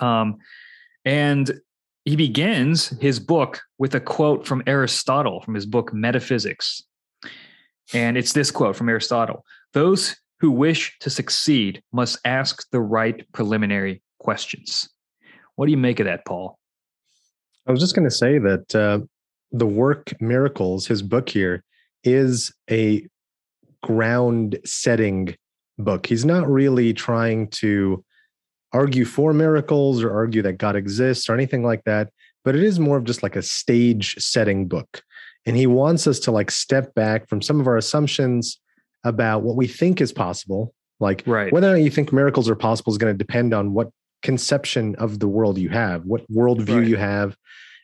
Um, 0.00 0.38
and 1.04 1.60
he 2.06 2.16
begins 2.16 2.88
his 3.00 3.18
book 3.20 3.60
with 3.78 3.94
a 3.94 4.00
quote 4.00 4.46
from 4.46 4.62
Aristotle 4.66 5.42
from 5.42 5.54
his 5.54 5.66
book 5.66 5.92
Metaphysics. 5.92 6.82
And 7.92 8.16
it's 8.16 8.32
this 8.32 8.50
quote 8.50 8.76
from 8.76 8.88
Aristotle 8.88 9.44
Those 9.74 10.16
who 10.40 10.52
wish 10.52 10.96
to 11.00 11.10
succeed 11.10 11.82
must 11.92 12.18
ask 12.24 12.64
the 12.70 12.80
right 12.80 13.26
preliminary 13.32 14.02
questions. 14.20 14.88
What 15.56 15.66
do 15.66 15.72
you 15.72 15.78
make 15.78 15.98
of 16.00 16.06
that, 16.06 16.24
Paul? 16.24 16.58
I 17.66 17.72
was 17.72 17.80
just 17.80 17.96
going 17.96 18.08
to 18.08 18.14
say 18.14 18.38
that 18.38 18.74
uh, 18.74 19.00
the 19.50 19.66
work 19.66 20.14
Miracles, 20.20 20.86
his 20.86 21.02
book 21.02 21.28
here, 21.28 21.64
is 22.04 22.52
a 22.70 23.04
ground 23.82 24.58
setting 24.64 25.34
book. 25.78 26.06
He's 26.06 26.24
not 26.24 26.48
really 26.48 26.92
trying 26.92 27.48
to 27.48 28.04
argue 28.76 29.06
for 29.06 29.32
miracles 29.32 30.02
or 30.02 30.12
argue 30.12 30.42
that 30.42 30.58
God 30.58 30.76
exists 30.76 31.28
or 31.28 31.34
anything 31.34 31.64
like 31.64 31.82
that, 31.84 32.10
but 32.44 32.54
it 32.54 32.62
is 32.62 32.78
more 32.78 32.98
of 32.98 33.04
just 33.04 33.22
like 33.22 33.34
a 33.34 33.42
stage 33.42 34.14
setting 34.18 34.68
book. 34.68 35.02
And 35.46 35.56
he 35.56 35.66
wants 35.66 36.06
us 36.06 36.18
to 36.20 36.30
like 36.30 36.50
step 36.50 36.94
back 36.94 37.28
from 37.28 37.40
some 37.40 37.58
of 37.58 37.66
our 37.66 37.76
assumptions 37.76 38.60
about 39.04 39.42
what 39.42 39.56
we 39.56 39.66
think 39.66 40.00
is 40.00 40.12
possible. 40.12 40.74
Like 41.00 41.22
right. 41.26 41.52
whether 41.52 41.68
or 41.68 41.72
not 41.72 41.82
you 41.82 41.90
think 41.90 42.12
miracles 42.12 42.48
are 42.48 42.56
possible 42.56 42.92
is 42.92 42.98
going 42.98 43.12
to 43.12 43.18
depend 43.18 43.54
on 43.54 43.72
what 43.72 43.90
conception 44.22 44.94
of 44.96 45.20
the 45.20 45.28
world 45.28 45.58
you 45.58 45.68
have, 45.68 46.04
what 46.04 46.30
worldview 46.30 46.80
right. 46.80 46.88
you 46.88 46.96
have. 46.96 47.36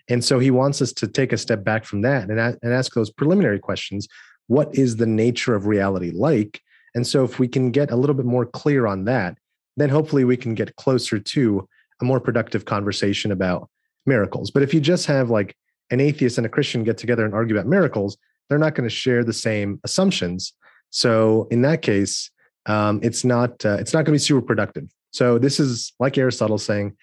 And 0.09 0.25
so 0.25 0.39
he 0.39 0.51
wants 0.51 0.83
us 0.83 0.93
to 0.95 1.07
take 1.07 1.33
a 1.33 1.39
step 1.39 1.65
back 1.65 1.85
from 1.85 2.03
that 2.03 2.29
and, 2.29 2.39
and 2.39 2.73
ask 2.73 2.93
those 2.95 3.11
preliminary 3.11 3.59
questions. 3.59 4.09
What 4.49 4.75
is 4.75 4.97
the 4.97 5.07
nature 5.07 5.55
of 5.55 5.67
reality 5.67 6.11
like? 6.11 6.61
And 6.95 7.07
so 7.07 7.25
if 7.25 7.39
we 7.39 7.49
can 7.49 7.71
get 7.71 7.91
a 7.91 7.97
little 7.97 8.15
bit 8.15 8.27
more 8.27 8.45
clear 8.45 8.87
on 8.87 9.05
that, 9.05 9.39
then 9.77 9.89
hopefully 9.89 10.25
we 10.25 10.37
can 10.37 10.55
get 10.55 10.77
closer 10.77 11.19
to 11.19 11.69
a 12.01 12.05
more 12.05 12.21
productive 12.21 12.65
conversation 12.65 13.33
about 13.33 13.69
miracles. 14.07 14.51
But 14.51 14.63
if 14.63 14.75
you 14.75 14.81
just 14.81 15.07
have 15.07 15.31
like 15.31 15.57
an 15.91 16.01
atheist 16.01 16.39
and 16.39 16.47
a 16.47 16.51
Christian 16.51 16.85
get 16.85 16.99
together 16.99 17.25
and 17.25 17.35
argue 17.35 17.57
about 17.57 17.69
miracles, 17.69 18.17
they're 18.49 18.59
not 18.59 18.75
going 18.75 18.89
to 18.89 18.95
share 18.95 19.25
the 19.25 19.33
same 19.33 19.81
assumptions. 19.85 20.53
So 20.91 21.49
in 21.51 21.63
that 21.63 21.83
case, 21.83 22.31
um, 22.67 23.01
it's 23.03 23.25
not 23.25 23.65
uh, 23.65 23.77
it's 23.81 23.93
not 23.93 24.01
going 24.01 24.07
to 24.07 24.13
be 24.13 24.19
super 24.19 24.43
productive. 24.43 24.89
So 25.11 25.39
this 25.39 25.59
is 25.59 25.93
like 25.99 26.17
Aristotle 26.17 26.59
saying, 26.59 26.97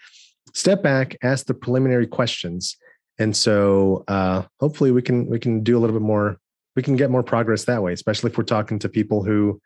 step 0.54 0.82
back, 0.82 1.18
ask 1.24 1.46
the 1.46 1.54
preliminary 1.54 2.08
questions, 2.08 2.78
and 3.18 3.36
so 3.36 4.04
uh, 4.08 4.44
hopefully 4.60 4.92
we 4.92 5.02
can 5.02 5.28
we 5.28 5.40
can 5.40 5.64
do 5.64 5.78
a 5.78 5.80
little 5.80 5.96
bit 5.96 6.06
more. 6.06 6.38
We 6.76 6.84
can 6.84 6.96
get 6.96 7.10
more 7.10 7.24
progress 7.24 7.66
that 7.66 7.84
way, 7.84 7.94
especially 7.94 8.32
if 8.32 8.38
we're 8.38 8.44
talking 8.46 8.80
to 8.80 8.90
people 8.90 9.24
who 9.24 9.60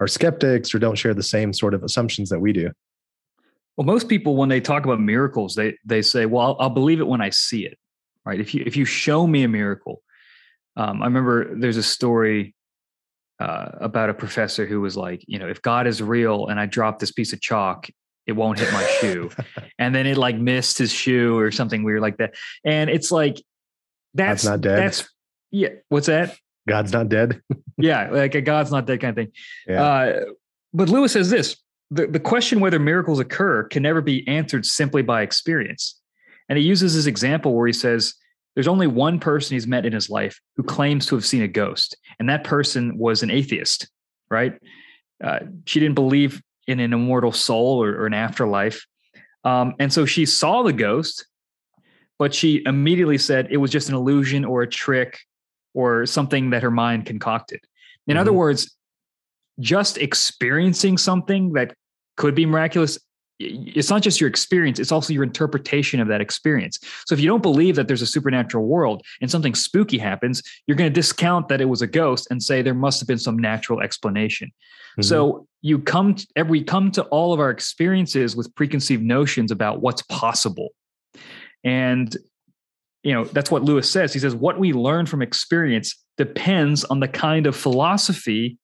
are 0.00 0.06
skeptics 0.06 0.74
or 0.74 0.78
don't 0.78 0.96
share 0.96 1.14
the 1.14 1.22
same 1.22 1.52
sort 1.52 1.74
of 1.74 1.82
assumptions 1.82 2.28
that 2.30 2.40
we 2.40 2.52
do. 2.52 2.70
Well, 3.76 3.86
most 3.86 4.08
people 4.08 4.36
when 4.36 4.48
they 4.48 4.60
talk 4.60 4.84
about 4.84 5.00
miracles, 5.00 5.54
they 5.54 5.76
they 5.84 6.02
say, 6.02 6.26
"Well, 6.26 6.42
I'll, 6.42 6.56
I'll 6.60 6.70
believe 6.70 7.00
it 7.00 7.06
when 7.06 7.20
I 7.20 7.30
see 7.30 7.66
it." 7.66 7.78
Right? 8.24 8.40
If 8.40 8.54
you 8.54 8.62
if 8.66 8.76
you 8.76 8.84
show 8.84 9.26
me 9.26 9.42
a 9.42 9.48
miracle, 9.48 10.02
um, 10.76 11.02
I 11.02 11.06
remember 11.06 11.54
there's 11.54 11.76
a 11.76 11.82
story 11.82 12.54
uh, 13.38 13.68
about 13.80 14.08
a 14.08 14.14
professor 14.14 14.66
who 14.66 14.80
was 14.80 14.96
like, 14.96 15.22
you 15.26 15.38
know, 15.38 15.48
if 15.48 15.60
God 15.60 15.86
is 15.86 16.02
real 16.02 16.46
and 16.46 16.58
I 16.58 16.66
drop 16.66 16.98
this 16.98 17.12
piece 17.12 17.34
of 17.34 17.40
chalk, 17.40 17.88
it 18.26 18.32
won't 18.32 18.58
hit 18.58 18.72
my 18.72 18.84
shoe, 19.00 19.30
and 19.78 19.94
then 19.94 20.06
it 20.06 20.16
like 20.16 20.36
missed 20.36 20.78
his 20.78 20.90
shoe 20.90 21.38
or 21.38 21.50
something 21.50 21.84
weird 21.84 22.00
like 22.00 22.16
that. 22.16 22.34
And 22.64 22.88
it's 22.88 23.12
like 23.12 23.42
that's 24.14 24.44
not 24.44 24.62
dead. 24.62 24.78
That's 24.78 25.08
yeah. 25.50 25.68
What's 25.88 26.06
that? 26.06 26.36
God's 26.66 26.92
not 26.92 27.08
dead. 27.08 27.40
yeah, 27.78 28.08
like 28.10 28.34
a 28.34 28.40
God's 28.40 28.70
not 28.70 28.86
dead 28.86 29.00
kind 29.00 29.10
of 29.10 29.24
thing. 29.24 29.32
Yeah. 29.66 29.82
Uh, 29.82 30.20
but 30.72 30.88
Lewis 30.88 31.12
says 31.12 31.30
this: 31.30 31.56
the, 31.90 32.06
the 32.06 32.20
question 32.20 32.60
whether 32.60 32.78
miracles 32.78 33.20
occur 33.20 33.64
can 33.64 33.82
never 33.82 34.00
be 34.00 34.26
answered 34.26 34.66
simply 34.66 35.02
by 35.02 35.22
experience. 35.22 36.00
And 36.48 36.58
he 36.58 36.64
uses 36.64 36.94
this 36.94 37.06
example 37.06 37.54
where 37.54 37.66
he 37.66 37.72
says, 37.72 38.14
there's 38.54 38.68
only 38.68 38.86
one 38.86 39.20
person 39.20 39.54
he's 39.54 39.66
met 39.66 39.84
in 39.84 39.92
his 39.92 40.08
life 40.08 40.40
who 40.56 40.62
claims 40.62 41.06
to 41.06 41.14
have 41.14 41.26
seen 41.26 41.42
a 41.42 41.48
ghost, 41.48 41.96
and 42.18 42.28
that 42.28 42.42
person 42.42 42.96
was 42.96 43.22
an 43.22 43.30
atheist, 43.30 43.88
right? 44.30 44.54
Uh, 45.22 45.40
she 45.66 45.78
didn't 45.78 45.94
believe 45.94 46.42
in 46.66 46.80
an 46.80 46.92
immortal 46.92 47.32
soul 47.32 47.82
or, 47.82 47.90
or 47.90 48.06
an 48.06 48.14
afterlife. 48.14 48.86
Um, 49.44 49.74
and 49.78 49.92
so 49.92 50.06
she 50.06 50.24
saw 50.24 50.62
the 50.62 50.72
ghost, 50.72 51.26
but 52.18 52.34
she 52.34 52.62
immediately 52.64 53.18
said 53.18 53.48
it 53.50 53.58
was 53.58 53.70
just 53.70 53.90
an 53.90 53.94
illusion 53.94 54.44
or 54.44 54.62
a 54.62 54.68
trick 54.68 55.20
or 55.76 56.06
something 56.06 56.50
that 56.50 56.62
her 56.62 56.70
mind 56.70 57.04
concocted. 57.04 57.60
In 58.06 58.14
mm-hmm. 58.14 58.20
other 58.22 58.32
words, 58.32 58.74
just 59.60 59.98
experiencing 59.98 60.96
something 60.96 61.52
that 61.52 61.74
could 62.16 62.34
be 62.34 62.46
miraculous 62.46 62.98
it's 63.38 63.90
not 63.90 64.00
just 64.00 64.18
your 64.18 64.30
experience 64.30 64.78
it's 64.78 64.90
also 64.90 65.12
your 65.12 65.22
interpretation 65.22 66.00
of 66.00 66.08
that 66.08 66.22
experience 66.22 66.78
so 67.06 67.14
if 67.14 67.20
you 67.20 67.26
don't 67.26 67.42
believe 67.42 67.76
that 67.76 67.86
there's 67.86 68.00
a 68.00 68.06
supernatural 68.06 68.64
world 68.64 69.02
and 69.20 69.30
something 69.30 69.54
spooky 69.54 69.98
happens 69.98 70.42
you're 70.66 70.76
going 70.76 70.90
to 70.90 70.94
discount 70.94 71.48
that 71.48 71.60
it 71.60 71.66
was 71.66 71.82
a 71.82 71.86
ghost 71.86 72.26
and 72.30 72.42
say 72.42 72.62
there 72.62 72.72
must 72.72 72.98
have 72.98 73.06
been 73.06 73.18
some 73.18 73.38
natural 73.38 73.82
explanation 73.82 74.48
mm-hmm. 74.48 75.02
so 75.02 75.46
you 75.60 75.78
come 75.78 76.14
to, 76.14 76.26
we 76.44 76.64
come 76.64 76.90
to 76.90 77.02
all 77.04 77.34
of 77.34 77.40
our 77.40 77.50
experiences 77.50 78.34
with 78.34 78.54
preconceived 78.54 79.02
notions 79.02 79.50
about 79.50 79.82
what's 79.82 80.00
possible 80.02 80.70
and 81.62 82.16
you 83.06 83.12
know 83.14 83.24
that's 83.24 83.50
what 83.50 83.62
lewis 83.62 83.90
says 83.90 84.12
he 84.12 84.18
says 84.18 84.34
what 84.34 84.58
we 84.58 84.72
learn 84.72 85.06
from 85.06 85.22
experience 85.22 85.94
depends 86.16 86.84
on 86.84 87.00
the 87.00 87.08
kind 87.08 87.46
of 87.46 87.54
philosophy 87.54 88.58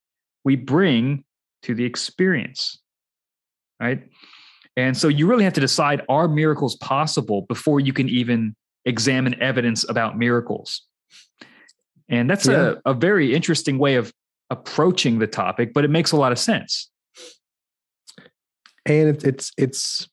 we 0.45 0.57
bring 0.57 1.25
to 1.63 1.75
the 1.75 1.85
experience. 1.85 2.79
Right. 3.81 4.05
And 4.77 4.97
so 4.97 5.09
you 5.09 5.27
really 5.27 5.45
have 5.45 5.53
to 5.55 5.61
decide 5.61 6.03
are 6.09 6.29
miracles 6.29 6.77
possible 6.77 7.43
before 7.49 7.81
you 7.81 7.93
can 7.93 8.09
even 8.09 8.55
examine 8.85 9.41
evidence 9.41 9.89
about 9.89 10.19
miracles? 10.19 10.83
And 12.09 12.29
that's 12.29 12.47
yeah. 12.47 12.75
a, 12.85 12.91
a 12.91 12.95
very 12.95 13.35
interesting 13.35 13.79
way 13.79 13.97
of 13.97 14.13
approaching 14.51 15.19
the 15.19 15.27
topic, 15.27 15.73
but 15.75 15.85
it 15.85 15.91
makes 15.91 16.13
a 16.13 16.17
lot 16.17 16.33
of 16.33 16.39
sense. 16.39 16.91
And 18.85 19.11
it's, 19.11 19.25
it's, 19.25 19.53
it's, 19.57 20.09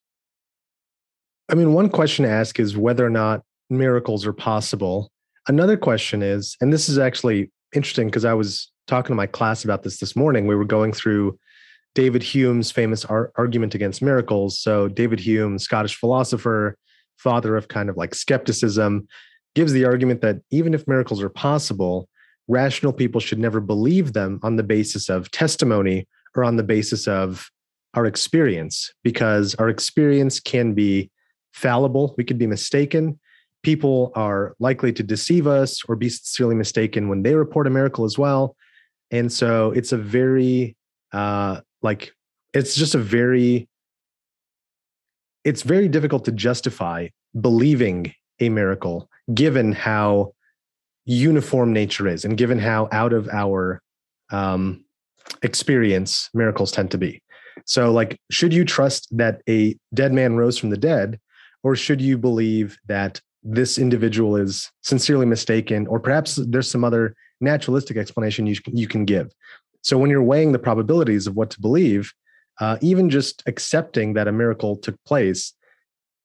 I 1.49 1.55
mean, 1.55 1.73
one 1.73 1.89
question 1.89 2.25
to 2.25 2.31
ask 2.31 2.59
is 2.59 2.77
whether 2.77 3.05
or 3.05 3.09
not 3.09 3.43
miracles 3.69 4.25
are 4.25 4.33
possible. 4.33 5.11
Another 5.47 5.77
question 5.77 6.21
is, 6.21 6.55
and 6.61 6.73
this 6.73 6.89
is 6.89 6.97
actually 6.97 7.51
interesting 7.73 8.07
because 8.07 8.25
I 8.25 8.33
was 8.33 8.71
talking 8.87 9.13
to 9.13 9.15
my 9.15 9.27
class 9.27 9.63
about 9.63 9.83
this 9.83 9.99
this 9.99 10.15
morning. 10.15 10.47
We 10.47 10.55
were 10.55 10.65
going 10.65 10.93
through 10.93 11.37
David 11.95 12.23
Hume's 12.23 12.71
famous 12.71 13.05
ar- 13.05 13.31
argument 13.35 13.75
against 13.75 14.01
miracles. 14.01 14.59
So, 14.59 14.87
David 14.87 15.19
Hume, 15.19 15.59
Scottish 15.59 15.95
philosopher, 15.95 16.77
father 17.17 17.55
of 17.55 17.67
kind 17.67 17.89
of 17.89 17.97
like 17.97 18.15
skepticism, 18.15 19.07
gives 19.55 19.73
the 19.73 19.85
argument 19.85 20.21
that 20.21 20.37
even 20.51 20.73
if 20.73 20.87
miracles 20.87 21.21
are 21.21 21.29
possible, 21.29 22.07
rational 22.47 22.93
people 22.93 23.21
should 23.21 23.39
never 23.39 23.59
believe 23.59 24.13
them 24.13 24.39
on 24.43 24.55
the 24.55 24.63
basis 24.63 25.09
of 25.09 25.29
testimony 25.31 26.07
or 26.35 26.43
on 26.43 26.55
the 26.57 26.63
basis 26.63 27.07
of 27.07 27.49
our 27.95 28.05
experience, 28.05 28.91
because 29.03 29.55
our 29.55 29.69
experience 29.69 30.39
can 30.39 30.73
be 30.73 31.09
fallible. 31.53 32.13
We 32.17 32.23
could 32.23 32.37
be 32.37 32.47
mistaken. 32.47 33.19
People 33.63 34.11
are 34.15 34.55
likely 34.59 34.93
to 34.93 35.03
deceive 35.03 35.47
us 35.47 35.81
or 35.87 35.95
be 35.95 36.09
sincerely 36.09 36.55
mistaken 36.55 37.09
when 37.09 37.23
they 37.23 37.35
report 37.35 37.67
a 37.67 37.69
miracle 37.69 38.05
as 38.05 38.17
well. 38.17 38.55
And 39.11 39.31
so 39.31 39.71
it's 39.71 39.91
a 39.91 39.97
very 39.97 40.75
uh 41.11 41.61
like 41.81 42.11
it's 42.53 42.75
just 42.75 42.95
a 42.95 42.99
very 42.99 43.67
it's 45.43 45.63
very 45.63 45.87
difficult 45.87 46.25
to 46.25 46.31
justify 46.31 47.07
believing 47.39 48.13
a 48.39 48.49
miracle 48.49 49.09
given 49.33 49.71
how 49.71 50.33
uniform 51.05 51.73
nature 51.73 52.07
is 52.07 52.25
and 52.25 52.37
given 52.37 52.59
how 52.59 52.87
out 52.91 53.13
of 53.13 53.27
our 53.29 53.81
um, 54.31 54.83
experience 55.41 56.29
miracles 56.33 56.71
tend 56.71 56.91
to 56.91 56.97
be. 56.97 57.21
So 57.65 57.91
like 57.91 58.19
should 58.31 58.53
you 58.53 58.63
trust 58.65 59.07
that 59.17 59.41
a 59.49 59.75
dead 59.93 60.13
man 60.13 60.35
rose 60.35 60.57
from 60.57 60.69
the 60.69 60.77
dead 60.77 61.19
or 61.63 61.75
should 61.75 62.01
you 62.01 62.17
believe 62.17 62.77
that 62.87 63.21
this 63.43 63.77
individual 63.77 64.35
is 64.35 64.69
sincerely 64.81 65.25
mistaken 65.25 65.87
or 65.87 65.99
perhaps 65.99 66.35
there's 66.35 66.69
some 66.69 66.83
other 66.83 67.15
naturalistic 67.41 67.97
explanation 67.97 68.45
you, 68.45 68.55
you 68.67 68.87
can 68.87 69.05
give. 69.05 69.31
So 69.81 69.97
when 69.97 70.09
you're 70.09 70.23
weighing 70.23 70.51
the 70.51 70.59
probabilities 70.59 71.25
of 71.25 71.35
what 71.35 71.49
to 71.51 71.61
believe, 71.61 72.11
uh, 72.59 72.77
even 72.81 73.09
just 73.09 73.41
accepting 73.45 74.13
that 74.13 74.27
a 74.27 74.31
miracle 74.31 74.75
took 74.75 75.01
place, 75.05 75.53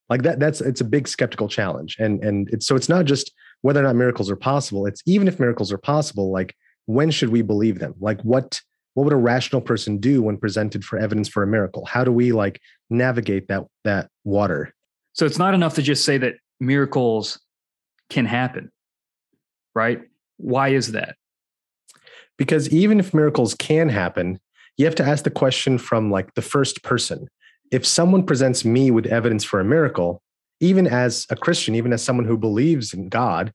like 0.08 0.22
that, 0.22 0.40
that's 0.40 0.60
it's 0.60 0.80
a 0.80 0.84
big 0.84 1.08
skeptical 1.08 1.48
challenge. 1.48 1.96
And 1.98 2.22
and 2.22 2.48
it's 2.50 2.66
so 2.66 2.76
it's 2.76 2.88
not 2.88 3.04
just 3.04 3.32
whether 3.62 3.80
or 3.80 3.84
not 3.84 3.96
miracles 3.96 4.30
are 4.30 4.36
possible. 4.36 4.86
It's 4.86 5.02
even 5.06 5.28
if 5.28 5.40
miracles 5.40 5.72
are 5.72 5.78
possible, 5.78 6.32
like 6.32 6.54
when 6.86 7.10
should 7.10 7.30
we 7.30 7.42
believe 7.42 7.78
them? 7.78 7.94
Like 8.00 8.20
what 8.22 8.60
what 8.94 9.04
would 9.04 9.12
a 9.12 9.16
rational 9.16 9.60
person 9.60 9.98
do 9.98 10.22
when 10.22 10.36
presented 10.36 10.84
for 10.84 10.98
evidence 10.98 11.28
for 11.28 11.42
a 11.42 11.46
miracle? 11.46 11.84
How 11.84 12.04
do 12.04 12.12
we 12.12 12.32
like 12.32 12.60
navigate 12.90 13.48
that 13.48 13.64
that 13.84 14.10
water? 14.24 14.74
So 15.12 15.26
it's 15.26 15.38
not 15.38 15.54
enough 15.54 15.74
to 15.76 15.82
just 15.82 16.04
say 16.04 16.18
that 16.18 16.34
miracles 16.60 17.38
can 18.10 18.26
happen, 18.26 18.70
right? 19.74 20.02
Why 20.36 20.68
is 20.68 20.92
that? 20.92 21.16
Because 22.36 22.68
even 22.70 22.98
if 22.98 23.14
miracles 23.14 23.54
can 23.54 23.88
happen, 23.88 24.40
you 24.76 24.84
have 24.84 24.94
to 24.96 25.04
ask 25.04 25.24
the 25.24 25.30
question 25.30 25.78
from 25.78 26.10
like 26.10 26.34
the 26.34 26.42
first 26.42 26.82
person. 26.82 27.28
If 27.70 27.86
someone 27.86 28.24
presents 28.24 28.64
me 28.64 28.90
with 28.90 29.06
evidence 29.06 29.44
for 29.44 29.60
a 29.60 29.64
miracle, 29.64 30.20
even 30.60 30.86
as 30.86 31.26
a 31.30 31.36
Christian, 31.36 31.74
even 31.74 31.92
as 31.92 32.02
someone 32.02 32.26
who 32.26 32.36
believes 32.36 32.92
in 32.92 33.08
God, 33.08 33.52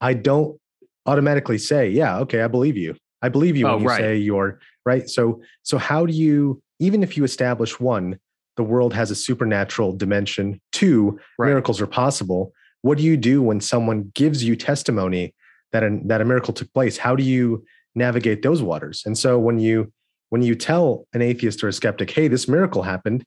I 0.00 0.14
don't 0.14 0.58
automatically 1.06 1.58
say, 1.58 1.88
"Yeah, 1.88 2.18
okay, 2.20 2.42
I 2.42 2.48
believe 2.48 2.76
you. 2.76 2.96
I 3.22 3.28
believe 3.28 3.56
you 3.56 3.66
oh, 3.66 3.74
when 3.74 3.82
you 3.82 3.88
right. 3.88 4.00
say 4.00 4.16
you're 4.16 4.60
right." 4.84 5.08
So, 5.08 5.42
so 5.62 5.78
how 5.78 6.06
do 6.06 6.12
you, 6.12 6.62
even 6.78 7.02
if 7.02 7.16
you 7.16 7.24
establish 7.24 7.78
one, 7.78 8.18
the 8.56 8.64
world 8.64 8.94
has 8.94 9.10
a 9.10 9.14
supernatural 9.14 9.92
dimension. 9.92 10.60
Two, 10.72 11.18
right. 11.38 11.48
miracles 11.48 11.80
are 11.80 11.86
possible. 11.86 12.52
What 12.82 12.98
do 12.98 13.04
you 13.04 13.16
do 13.16 13.42
when 13.42 13.60
someone 13.60 14.10
gives 14.14 14.44
you 14.44 14.56
testimony 14.56 15.34
that 15.72 15.82
a, 15.82 15.98
that 16.04 16.20
a 16.20 16.24
miracle 16.24 16.54
took 16.54 16.72
place 16.72 16.96
how 16.96 17.16
do 17.16 17.24
you 17.24 17.64
navigate 17.94 18.42
those 18.42 18.62
waters 18.62 19.02
and 19.04 19.18
so 19.18 19.38
when 19.38 19.58
you 19.58 19.92
when 20.30 20.42
you 20.42 20.54
tell 20.54 21.06
an 21.12 21.20
atheist 21.20 21.62
or 21.64 21.68
a 21.68 21.72
skeptic 21.72 22.10
hey 22.10 22.28
this 22.28 22.48
miracle 22.48 22.82
happened 22.82 23.24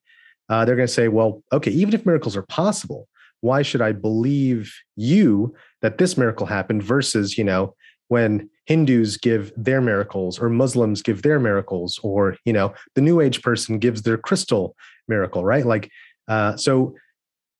uh, 0.49 0.63
they're 0.63 0.75
going 0.75 0.87
to 0.87 0.93
say 0.93 1.07
well 1.07 1.43
okay 1.51 1.71
even 1.71 1.93
if 1.93 2.05
miracles 2.05 2.35
are 2.35 2.43
possible 2.43 3.07
why 3.41 3.61
should 3.61 3.81
i 3.81 3.91
believe 3.91 4.73
you 4.95 5.53
that 5.81 5.97
this 5.97 6.17
miracle 6.17 6.45
happened 6.45 6.81
versus 6.81 7.37
you 7.37 7.43
know 7.43 7.75
when 8.07 8.49
hindus 8.65 9.17
give 9.17 9.51
their 9.55 9.81
miracles 9.81 10.39
or 10.39 10.49
muslims 10.49 11.01
give 11.01 11.21
their 11.21 11.39
miracles 11.39 11.99
or 12.03 12.37
you 12.45 12.53
know 12.53 12.73
the 12.95 13.01
new 13.01 13.19
age 13.19 13.41
person 13.41 13.79
gives 13.79 14.01
their 14.03 14.17
crystal 14.17 14.75
miracle 15.07 15.43
right 15.43 15.65
like 15.65 15.89
uh, 16.27 16.55
so 16.55 16.95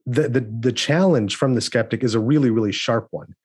the, 0.07 0.27
the 0.27 0.41
the 0.59 0.71
challenge 0.71 1.35
from 1.35 1.55
the 1.55 1.61
skeptic 1.61 2.03
is 2.03 2.15
a 2.15 2.19
really 2.19 2.49
really 2.49 2.71
sharp 2.71 3.07
one 3.11 3.35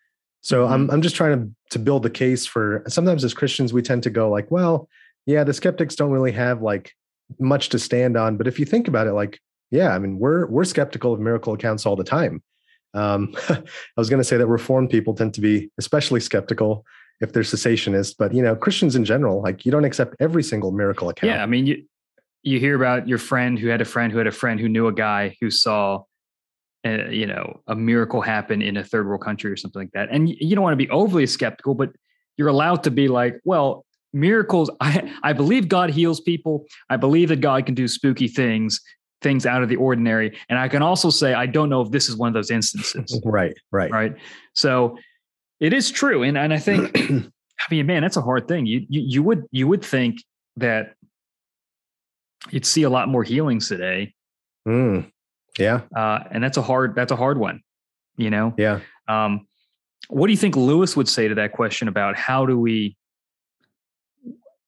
so 0.43 0.65
mm-hmm. 0.65 0.73
I'm 0.73 0.91
I'm 0.91 1.03
just 1.03 1.17
trying 1.17 1.39
to 1.39 1.55
to 1.71 1.79
build 1.79 2.03
the 2.03 2.11
case 2.11 2.47
for 2.47 2.83
sometimes 2.89 3.25
as 3.25 3.35
Christians 3.35 3.73
we 3.73 3.83
tend 3.83 4.03
to 4.05 4.11
go 4.11 4.31
like, 4.31 4.51
well, 4.51 4.89
yeah, 5.27 5.45
the 5.45 5.55
skeptics 5.55 5.95
don't 5.95 6.11
really 6.11 6.33
have 6.33 6.63
like 6.63 6.93
much 7.39 7.69
to 7.71 7.79
stand 7.79 8.17
on. 8.17 8.37
But 8.37 8.49
if 8.49 8.59
you 8.59 8.65
think 8.65 8.89
about 8.89 9.07
it, 9.07 9.13
like, 9.13 9.39
yeah, 9.71 9.95
I 9.95 9.99
mean, 9.99 10.19
we're 10.19 10.47
we're 10.47 10.65
skeptical 10.65 11.13
of 11.13 11.21
miracle 11.21 11.53
accounts 11.53 11.87
all 11.87 11.97
the 11.97 12.05
time. 12.05 12.43
Um, 12.95 13.35
I 13.49 13.63
was 13.97 14.11
going 14.11 14.21
to 14.21 14.25
say 14.25 14.37
that 14.37 14.47
Reformed 14.47 14.91
people 14.91 15.15
tend 15.15 15.35
to 15.35 15.41
be 15.41 15.71
especially 15.79 16.21
skeptical 16.21 16.85
if 17.21 17.33
they're 17.33 17.43
cessationist, 17.43 18.17
but 18.19 18.33
you 18.33 18.43
know, 18.43 18.57
Christians 18.57 18.97
in 18.97 19.05
general, 19.05 19.43
like 19.43 19.67
you 19.67 19.73
don't 19.73 19.85
accept 19.85 20.17
every 20.21 20.43
single 20.43 20.73
miracle 20.73 21.09
account. 21.11 21.33
Yeah, 21.33 21.43
I 21.43 21.47
mean, 21.47 21.67
you 21.67 21.85
you 22.43 22.59
hear 22.59 22.75
about 22.75 23.07
your 23.07 23.19
friend 23.19 23.59
who 23.59 23.69
had 23.69 23.81
a 23.81 23.85
friend 23.85 24.11
who 24.11 24.19
had 24.19 24.27
a 24.27 24.33
friend 24.33 24.59
who 24.59 24.69
knew 24.69 24.87
a 24.87 24.93
guy 24.93 25.37
who 25.41 25.51
saw 25.51 26.03
uh, 26.87 27.09
you 27.11 27.27
know 27.27 27.61
a 27.67 27.75
miracle 27.75 28.23
happen 28.23 28.63
in 28.63 28.79
a 28.79 28.85
third 28.85 29.07
world 29.07 29.21
country 29.21 29.53
or 29.53 29.57
something 29.57 29.83
like 29.83 29.93
that 29.93 30.09
and 30.11 30.31
you 30.31 30.55
don't 30.55 30.65
want 30.65 30.73
to 30.73 30.83
be 30.83 30.89
overly 30.89 31.27
skeptical 31.27 31.75
but 31.75 31.91
you're 32.39 32.49
allowed 32.49 32.83
to 32.83 32.91
be 32.91 33.09
like 33.09 33.39
well 33.45 33.85
miracles. 34.13 34.71
I 34.81 35.13
I 35.23 35.33
believe 35.33 35.69
God 35.69 35.91
heals 35.91 36.21
people. 36.21 36.67
I 36.89 36.97
believe 36.97 37.29
that 37.29 37.41
God 37.41 37.67
can 37.67 37.75
do 37.75 37.89
spooky 37.89 38.29
things, 38.29 38.81
things 39.23 39.47
out 39.47 39.63
of 39.63 39.69
the 39.69 39.77
ordinary. 39.77 40.37
And 40.49 40.59
I 40.59 40.69
can 40.69 40.83
also 40.83 41.11
say 41.11 41.35
I 41.35 41.47
don't 41.47 41.69
know 41.69 41.81
if 41.83 41.91
this 41.91 42.09
is 42.09 42.17
one 42.17 42.29
of 42.29 42.35
those 42.35 42.51
instances. 42.51 43.21
right. 43.25 43.55
Right. 43.71 43.91
Right. 43.91 44.17
So 44.55 44.99
it 45.61 45.73
is 45.73 45.91
true, 45.91 46.23
and 46.23 46.39
and 46.39 46.53
I 46.53 46.59
think 46.59 46.97
I 46.99 47.65
mean, 47.71 47.87
man, 47.87 48.03
that's 48.03 48.17
a 48.17 48.23
hard 48.23 48.49
thing. 48.49 48.67
You 48.67 48.87
you 48.89 49.03
you 49.03 49.23
would 49.23 49.45
you 49.51 49.69
would 49.69 49.85
think 49.85 50.23
that 50.57 50.95
you'd 52.51 52.67
see 52.67 52.83
a 52.83 52.91
lot 52.91 53.09
more 53.09 53.23
healings 53.23 53.69
today. 53.69 54.15
Mm, 54.67 55.11
yeah. 55.59 55.83
Uh, 55.95 56.21
and 56.31 56.43
that's 56.43 56.57
a 56.57 56.63
hard 56.63 56.95
that's 56.95 57.13
a 57.13 57.17
hard 57.17 57.39
one. 57.39 57.61
You 58.17 58.31
know. 58.31 58.55
Yeah. 58.57 58.81
Um, 59.09 59.47
what 60.11 60.27
do 60.27 60.33
you 60.33 60.37
think 60.37 60.57
Lewis 60.57 60.97
would 60.97 61.09
say 61.09 61.29
to 61.29 61.35
that 61.37 61.53
question 61.53 61.89
about 61.89 62.17
how 62.17 62.45
do 62.45 62.59
we, 62.59 62.97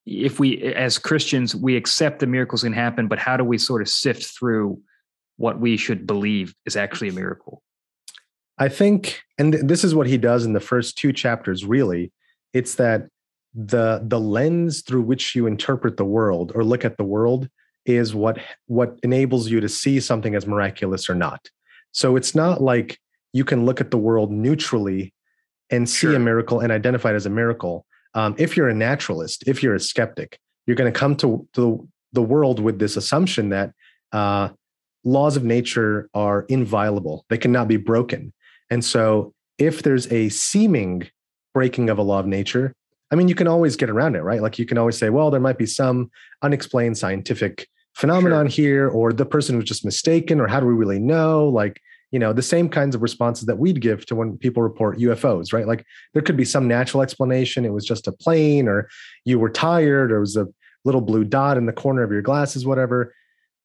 if 0.06 0.40
we 0.40 0.61
as 0.75 0.99
Christians 0.99 1.54
we 1.54 1.76
accept 1.76 2.18
the 2.18 2.26
miracles 2.26 2.62
can 2.62 2.73
happen, 2.73 3.09
but 3.09 3.18
how 3.18 3.37
do 3.37 3.44
we 3.44 3.59
sort 3.59 3.82
of 3.82 3.88
sift 3.88 4.25
through 4.25 4.80
what 5.37 5.61
we 5.61 5.76
should 5.76 6.06
believe 6.06 6.54
is 6.66 6.76
actually 6.76 7.09
a 7.09 7.12
miracle? 7.12 7.62
I 8.59 8.68
think, 8.68 9.23
and 9.38 9.54
this 9.54 9.82
is 9.82 9.94
what 9.94 10.06
he 10.06 10.18
does 10.18 10.44
in 10.44 10.52
the 10.52 10.61
first 10.61 10.99
two 10.99 11.12
chapters. 11.12 11.64
Really, 11.64 12.12
it's 12.52 12.75
that 12.76 13.09
the 13.54 14.02
the 14.04 14.21
lens 14.21 14.82
through 14.82 15.02
which 15.02 15.35
you 15.35 15.47
interpret 15.47 15.97
the 15.97 16.04
world 16.04 16.52
or 16.54 16.64
look 16.64 16.85
at 16.85 16.97
the 16.97 17.04
world 17.04 17.49
is 17.85 18.14
what 18.14 18.38
what 18.66 18.99
enables 19.02 19.50
you 19.50 19.61
to 19.61 19.68
see 19.68 20.00
something 20.00 20.35
as 20.35 20.47
miraculous 20.47 21.09
or 21.11 21.14
not. 21.14 21.49
So 21.92 22.16
it's 22.16 22.35
not 22.35 22.62
like 22.62 22.99
you 23.32 23.44
can 23.44 23.66
look 23.66 23.80
at 23.80 23.90
the 23.90 23.99
world 23.99 24.30
neutrally 24.30 25.12
and 25.71 25.88
see 25.88 26.00
sure. 26.00 26.14
a 26.14 26.18
miracle 26.18 26.61
and 26.61 26.73
identify 26.73 27.11
it 27.11 27.16
as 27.16 27.26
a 27.26 27.30
miracle. 27.30 27.87
Um, 28.14 28.35
if 28.38 28.57
you're 28.57 28.69
a 28.69 28.75
naturalist, 28.75 29.45
if 29.47 29.62
you're 29.62 29.75
a 29.75 29.81
skeptic, 29.81 30.38
you're 30.66 30.76
going 30.76 30.92
to 30.92 30.99
come 30.99 31.16
to, 31.16 31.47
to 31.54 31.88
the 32.12 32.23
world 32.23 32.61
with 32.61 32.78
this 32.78 32.97
assumption 32.97 33.49
that 33.50 33.73
uh, 34.12 34.50
laws 35.04 35.37
of 35.37 35.45
nature 35.45 36.09
are 36.14 36.42
inviolable; 36.49 37.25
they 37.28 37.38
cannot 37.38 37.69
be 37.69 37.76
broken. 37.76 38.33
And 38.71 38.85
so, 38.85 39.33
if 39.59 39.83
there's 39.83 40.11
a 40.12 40.28
seeming 40.28 41.09
breaking 41.54 41.90
of 41.90 41.99
a 41.99 42.02
law 42.02 42.21
of 42.21 42.26
nature, 42.26 42.75
I 43.11 43.14
mean, 43.14 43.28
you 43.28 43.35
can 43.35 43.47
always 43.47 43.76
get 43.76 43.90
around 43.90 44.16
it, 44.16 44.23
right? 44.23 44.40
Like 44.40 44.59
you 44.59 44.64
can 44.64 44.78
always 44.78 44.97
say, 44.97 45.11
well, 45.11 45.31
there 45.31 45.40
might 45.40 45.59
be 45.59 45.66
some 45.66 46.11
unexplained 46.40 46.97
scientific 46.97 47.69
phenomenon 47.95 48.49
sure. 48.49 48.64
here, 48.64 48.88
or 48.88 49.12
the 49.12 49.26
person 49.26 49.57
was 49.57 49.66
just 49.66 49.85
mistaken, 49.85 50.40
or 50.40 50.47
how 50.47 50.61
do 50.61 50.66
we 50.66 50.73
really 50.73 50.99
know? 50.99 51.49
Like, 51.49 51.81
you 52.12 52.19
know, 52.19 52.33
the 52.33 52.42
same 52.42 52.69
kinds 52.69 52.95
of 52.95 53.02
responses 53.02 53.47
that 53.47 53.59
we'd 53.59 53.81
give 53.81 54.07
to 54.07 54.14
when 54.14 54.37
people 54.38 54.62
report 54.62 54.99
UFOs, 54.99 55.52
right? 55.52 55.66
Like 55.66 55.85
there 56.12 56.23
could 56.23 56.37
be 56.37 56.45
some 56.45 56.69
natural 56.69 57.02
explanation. 57.02 57.64
It 57.64 57.73
was 57.73 57.85
just 57.85 58.07
a 58.07 58.12
plane, 58.12 58.69
or 58.69 58.88
you 59.25 59.38
were 59.38 59.50
tired, 59.50 60.12
or 60.12 60.19
it 60.19 60.21
was 60.21 60.37
a 60.37 60.47
little 60.85 61.00
blue 61.00 61.25
dot 61.25 61.57
in 61.57 61.66
the 61.66 61.73
corner 61.73 62.02
of 62.02 62.12
your 62.12 62.23
glasses, 62.23 62.64
whatever. 62.64 63.14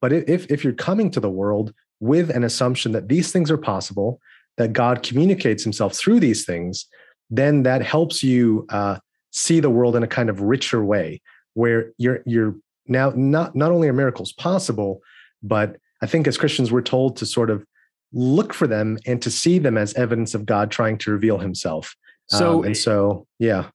But 0.02 0.14
if 0.14 0.50
if 0.50 0.64
you're 0.64 0.74
coming 0.74 1.12
to 1.12 1.20
the 1.20 1.30
world 1.30 1.74
with 2.00 2.30
an 2.30 2.44
assumption 2.44 2.94
that 2.94 3.10
these 3.10 3.32
things 3.32 3.52
are 3.52 3.58
possible, 3.58 4.20
that 4.58 4.74
God 4.74 5.04
communicates 5.04 5.64
Himself 5.64 5.94
through 5.94 6.20
these 6.20 6.46
things, 6.46 6.86
then 7.30 7.64
that 7.64 7.82
helps 7.82 8.24
you 8.24 8.66
uh, 8.70 8.98
see 9.32 9.60
the 9.60 9.70
world 9.70 9.96
in 9.96 10.04
a 10.04 10.08
kind 10.08 10.30
of 10.30 10.42
richer 10.42 10.84
way 10.84 11.22
where 11.54 11.92
you're 11.98 12.22
you're 12.26 12.56
now 12.88 13.12
not 13.16 13.56
not 13.56 13.72
only 13.72 13.88
are 13.88 13.94
miracles 13.94 14.32
possible 14.32 15.02
but 15.44 15.78
i 16.02 16.06
think 16.06 16.28
as 16.28 16.38
christians 16.38 16.72
we're 16.72 16.82
told 16.82 17.18
to 17.18 17.26
sort 17.26 17.50
of 17.50 17.66
look 18.14 18.54
for 18.54 18.68
them 18.68 18.98
and 19.06 19.22
to 19.22 19.30
see 19.30 19.60
them 19.60 19.78
as 19.78 19.94
evidence 19.96 20.34
of 20.34 20.46
god 20.46 20.72
trying 20.72 20.98
to 20.98 21.12
reveal 21.12 21.38
himself 21.38 21.96
so 22.30 22.60
um, 22.60 22.66
and 22.66 22.78
so 22.78 23.26
yeah 23.40 23.70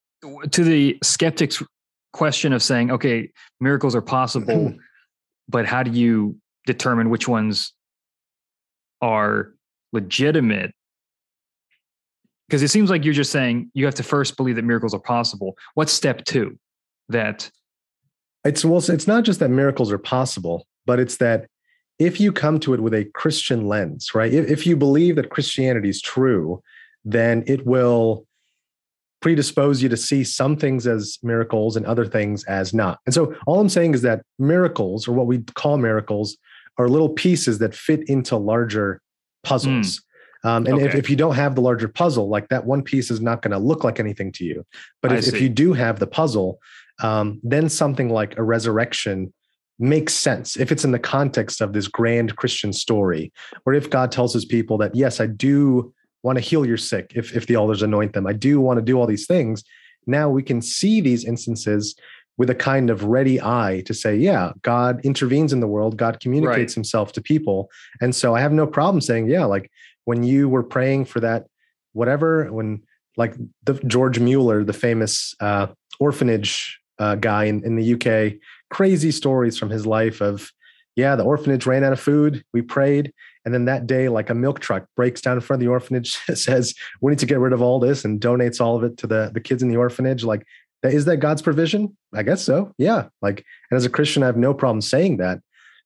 to 0.50 0.64
the 0.64 0.98
skeptics 1.02 1.62
question 2.12 2.52
of 2.52 2.62
saying 2.62 2.90
okay 2.90 3.30
miracles 3.60 3.94
are 3.94 4.02
possible 4.02 4.74
but 5.48 5.66
how 5.66 5.82
do 5.82 5.90
you 5.90 6.36
determine 6.66 7.10
which 7.10 7.26
ones 7.26 7.72
are 9.00 9.52
legitimate 9.92 10.72
because 12.52 12.62
it 12.62 12.68
seems 12.68 12.90
like 12.90 13.02
you're 13.02 13.14
just 13.14 13.32
saying 13.32 13.70
you 13.72 13.86
have 13.86 13.94
to 13.94 14.02
first 14.02 14.36
believe 14.36 14.56
that 14.56 14.62
miracles 14.62 14.92
are 14.92 15.00
possible. 15.00 15.56
What's 15.72 15.90
step 15.90 16.22
two? 16.26 16.58
That 17.08 17.50
it's 18.44 18.62
well, 18.62 18.76
it's 18.86 19.06
not 19.06 19.24
just 19.24 19.40
that 19.40 19.48
miracles 19.48 19.90
are 19.90 19.96
possible, 19.96 20.66
but 20.84 21.00
it's 21.00 21.16
that 21.16 21.46
if 22.04 22.20
you 22.20 22.32
come 22.32 22.58
to 22.60 22.74
it 22.74 22.80
with 22.80 22.94
a 22.94 23.04
Christian 23.14 23.66
lens, 23.68 24.14
right? 24.14 24.32
If, 24.32 24.50
if 24.50 24.66
you 24.66 24.76
believe 24.76 25.16
that 25.16 25.30
Christianity 25.30 25.88
is 25.88 26.02
true, 26.02 26.62
then 27.04 27.44
it 27.46 27.66
will 27.66 28.26
predispose 29.20 29.82
you 29.82 29.88
to 29.88 29.96
see 29.96 30.24
some 30.24 30.56
things 30.56 30.86
as 30.86 31.18
miracles 31.22 31.76
and 31.76 31.86
other 31.86 32.04
things 32.04 32.44
as 32.44 32.74
not. 32.74 32.98
And 33.06 33.14
so 33.14 33.34
all 33.46 33.60
I'm 33.60 33.68
saying 33.68 33.94
is 33.94 34.02
that 34.02 34.22
miracles, 34.38 35.06
or 35.06 35.12
what 35.12 35.26
we 35.26 35.38
call 35.54 35.78
miracles, 35.78 36.36
are 36.76 36.88
little 36.88 37.08
pieces 37.08 37.58
that 37.58 37.74
fit 37.74 38.08
into 38.08 38.36
larger 38.36 39.00
puzzles. 39.44 39.98
Mm. 39.98 40.02
Um, 40.44 40.66
and 40.66 40.74
okay. 40.74 40.86
if, 40.86 40.94
if 40.96 41.10
you 41.10 41.14
don't 41.14 41.36
have 41.36 41.54
the 41.54 41.60
larger 41.60 41.86
puzzle, 41.86 42.28
like 42.28 42.48
that 42.48 42.66
one 42.66 42.82
piece 42.82 43.12
is 43.12 43.20
not 43.20 43.42
going 43.42 43.52
to 43.52 43.58
look 43.58 43.84
like 43.84 44.00
anything 44.00 44.32
to 44.32 44.44
you. 44.44 44.66
But 45.00 45.12
if, 45.12 45.28
if, 45.28 45.40
you 45.40 45.48
do 45.48 45.72
have 45.72 46.00
the 46.00 46.06
puzzle, 46.08 46.58
um, 47.00 47.40
then 47.44 47.68
something 47.68 48.08
like 48.08 48.36
a 48.38 48.42
resurrection 48.42 49.32
makes 49.82 50.14
sense 50.14 50.56
if 50.56 50.70
it's 50.72 50.84
in 50.84 50.92
the 50.92 50.98
context 50.98 51.60
of 51.60 51.72
this 51.72 51.88
grand 51.88 52.36
Christian 52.36 52.72
story, 52.72 53.32
or 53.66 53.74
if 53.74 53.90
God 53.90 54.12
tells 54.12 54.32
his 54.32 54.44
people 54.44 54.78
that, 54.78 54.94
yes, 54.94 55.20
I 55.20 55.26
do 55.26 55.92
want 56.22 56.38
to 56.38 56.44
heal 56.44 56.64
your 56.64 56.76
sick 56.76 57.12
if, 57.14 57.36
if 57.36 57.46
the 57.46 57.54
elders 57.54 57.82
anoint 57.82 58.12
them, 58.12 58.26
I 58.26 58.32
do 58.32 58.60
want 58.60 58.78
to 58.78 58.84
do 58.84 58.98
all 58.98 59.06
these 59.06 59.26
things. 59.26 59.64
Now 60.06 60.30
we 60.30 60.42
can 60.42 60.62
see 60.62 61.00
these 61.00 61.24
instances 61.24 61.94
with 62.38 62.48
a 62.48 62.54
kind 62.54 62.90
of 62.90 63.04
ready 63.04 63.40
eye 63.40 63.82
to 63.86 63.92
say, 63.92 64.16
yeah, 64.16 64.52
God 64.62 65.04
intervenes 65.04 65.52
in 65.52 65.60
the 65.60 65.66
world, 65.66 65.96
God 65.96 66.20
communicates 66.20 66.72
right. 66.72 66.74
himself 66.74 67.12
to 67.12 67.20
people. 67.20 67.70
And 68.00 68.14
so 68.14 68.34
I 68.34 68.40
have 68.40 68.52
no 68.52 68.66
problem 68.66 69.00
saying, 69.00 69.28
yeah, 69.28 69.44
like 69.44 69.70
when 70.04 70.22
you 70.22 70.48
were 70.48 70.62
praying 70.62 71.04
for 71.04 71.20
that, 71.20 71.46
whatever, 71.92 72.50
when 72.52 72.82
like 73.16 73.34
the 73.64 73.74
George 73.86 74.18
Mueller, 74.18 74.64
the 74.64 74.72
famous 74.72 75.34
uh, 75.40 75.66
orphanage 76.00 76.80
uh, 77.02 77.16
guy 77.16 77.44
in, 77.44 77.64
in 77.64 77.76
the 77.76 77.94
UK, 77.94 78.34
crazy 78.70 79.10
stories 79.10 79.58
from 79.58 79.70
his 79.70 79.86
life 79.86 80.20
of, 80.20 80.50
yeah, 80.94 81.16
the 81.16 81.24
orphanage 81.24 81.66
ran 81.66 81.84
out 81.84 81.92
of 81.92 82.00
food. 82.00 82.44
We 82.52 82.62
prayed. 82.62 83.12
And 83.44 83.52
then 83.52 83.64
that 83.64 83.86
day, 83.86 84.08
like 84.08 84.30
a 84.30 84.34
milk 84.34 84.60
truck 84.60 84.86
breaks 84.94 85.20
down 85.20 85.36
in 85.36 85.40
front 85.40 85.60
of 85.60 85.66
the 85.66 85.70
orphanage, 85.70 86.12
says, 86.34 86.74
we 87.00 87.10
need 87.10 87.18
to 87.18 87.26
get 87.26 87.40
rid 87.40 87.52
of 87.52 87.60
all 87.60 87.80
this 87.80 88.04
and 88.04 88.20
donates 88.20 88.60
all 88.60 88.76
of 88.76 88.84
it 88.84 88.96
to 88.98 89.06
the, 89.06 89.30
the 89.34 89.40
kids 89.40 89.62
in 89.62 89.68
the 89.68 89.76
orphanage. 89.76 90.22
Like, 90.22 90.46
is 90.82 91.04
that 91.06 91.16
God's 91.18 91.42
provision? 91.42 91.96
I 92.14 92.22
guess 92.22 92.42
so. 92.42 92.72
Yeah. 92.78 93.08
Like, 93.20 93.44
and 93.70 93.76
as 93.76 93.84
a 93.84 93.90
Christian, 93.90 94.22
I 94.22 94.26
have 94.26 94.36
no 94.36 94.54
problem 94.54 94.80
saying 94.80 95.16
that. 95.16 95.40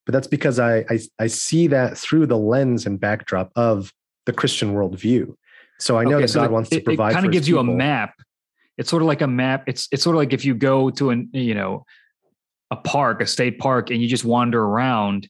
But 0.04 0.12
that's 0.12 0.28
because 0.28 0.58
I, 0.58 0.78
I, 0.90 1.00
I 1.18 1.26
see 1.26 1.66
that 1.68 1.96
through 1.96 2.26
the 2.26 2.38
lens 2.38 2.86
and 2.86 3.00
backdrop 3.00 3.52
of 3.56 3.92
the 4.24 4.32
Christian 4.32 4.74
worldview. 4.74 5.34
So 5.78 5.98
I 5.98 6.04
know 6.04 6.16
okay, 6.16 6.22
that 6.22 6.28
so 6.28 6.40
God 6.40 6.50
wants 6.50 6.70
to 6.70 6.80
provide. 6.80 7.10
It 7.10 7.14
kind 7.14 7.26
of 7.26 7.32
gives 7.32 7.46
people. 7.46 7.64
you 7.64 7.72
a 7.72 7.76
map. 7.76 8.14
It's 8.78 8.90
sort 8.90 9.02
of 9.02 9.06
like 9.06 9.22
a 9.22 9.26
map. 9.26 9.64
It's 9.66 9.88
it's 9.90 10.02
sort 10.02 10.16
of 10.16 10.18
like 10.18 10.32
if 10.32 10.44
you 10.44 10.54
go 10.54 10.90
to 10.90 11.10
an 11.10 11.28
you 11.32 11.54
know 11.54 11.84
a 12.70 12.76
park, 12.76 13.20
a 13.20 13.26
state 13.26 13.58
park, 13.58 13.90
and 13.90 14.02
you 14.02 14.08
just 14.08 14.24
wander 14.24 14.62
around, 14.62 15.28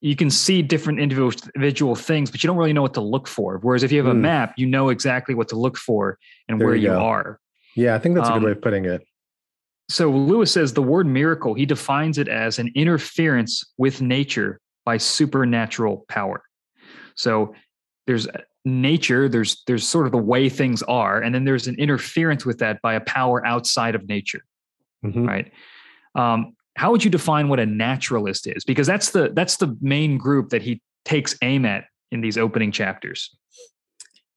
you 0.00 0.16
can 0.16 0.30
see 0.30 0.62
different 0.62 1.00
individual 1.00 1.32
individual 1.54 1.94
things, 1.94 2.30
but 2.30 2.42
you 2.42 2.48
don't 2.48 2.56
really 2.56 2.72
know 2.72 2.82
what 2.82 2.94
to 2.94 3.00
look 3.00 3.26
for. 3.26 3.58
Whereas 3.58 3.82
if 3.82 3.92
you 3.92 3.98
have 3.98 4.06
a 4.06 4.18
mm. 4.18 4.20
map, 4.20 4.54
you 4.56 4.66
know 4.66 4.90
exactly 4.90 5.34
what 5.34 5.48
to 5.48 5.56
look 5.56 5.76
for 5.76 6.18
and 6.48 6.60
there 6.60 6.68
where 6.68 6.76
you, 6.76 6.92
you 6.92 6.96
are. 6.96 7.40
Yeah, 7.74 7.94
I 7.94 7.98
think 7.98 8.14
that's 8.14 8.28
a 8.28 8.32
good 8.32 8.38
um, 8.38 8.44
way 8.44 8.50
of 8.52 8.62
putting 8.62 8.84
it. 8.84 9.02
So 9.88 10.10
Lewis 10.10 10.52
says 10.52 10.72
the 10.74 10.82
word 10.82 11.06
miracle, 11.06 11.54
he 11.54 11.64
defines 11.64 12.18
it 12.18 12.28
as 12.28 12.58
an 12.58 12.70
interference 12.74 13.64
with 13.78 14.02
nature 14.02 14.60
by 14.84 14.98
supernatural 14.98 16.04
power. 16.08 16.42
So 17.14 17.54
there's 18.06 18.26
nature 18.68 19.28
there's 19.28 19.62
there's 19.66 19.86
sort 19.86 20.06
of 20.06 20.12
the 20.12 20.18
way 20.18 20.48
things 20.48 20.82
are 20.84 21.20
and 21.20 21.34
then 21.34 21.44
there's 21.44 21.66
an 21.66 21.74
interference 21.76 22.44
with 22.44 22.58
that 22.58 22.80
by 22.82 22.94
a 22.94 23.00
power 23.00 23.44
outside 23.46 23.94
of 23.94 24.08
nature 24.08 24.42
mm-hmm. 25.04 25.26
right? 25.26 25.52
Um, 26.14 26.54
how 26.76 26.90
would 26.92 27.02
you 27.02 27.10
define 27.10 27.48
what 27.48 27.60
a 27.60 27.66
naturalist 27.66 28.46
is? 28.46 28.64
Because 28.64 28.86
that's 28.86 29.10
the 29.10 29.30
that's 29.34 29.56
the 29.56 29.76
main 29.80 30.18
group 30.18 30.50
that 30.50 30.62
he 30.62 30.80
takes 31.04 31.36
aim 31.42 31.64
at 31.64 31.84
in 32.10 32.20
these 32.20 32.38
opening 32.38 32.72
chapters. 32.72 33.34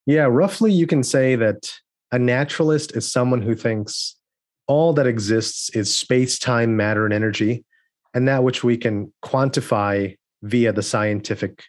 Yeah 0.05 0.25
roughly 0.25 0.71
you 0.71 0.87
can 0.87 1.03
say 1.03 1.35
that 1.35 1.73
a 2.11 2.19
naturalist 2.19 2.95
is 2.95 3.11
someone 3.11 3.41
who 3.41 3.55
thinks 3.55 4.15
all 4.67 4.93
that 4.93 5.07
exists 5.07 5.69
is 5.71 5.95
space 5.97 6.39
time 6.39 6.75
matter 6.75 7.05
and 7.05 7.13
energy 7.13 7.63
and 8.13 8.27
that 8.27 8.43
which 8.43 8.63
we 8.63 8.77
can 8.77 9.13
quantify 9.23 10.15
via 10.41 10.73
the 10.73 10.81
scientific 10.81 11.63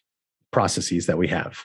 processes 0.50 1.06
that 1.06 1.18
we 1.18 1.28
have 1.28 1.64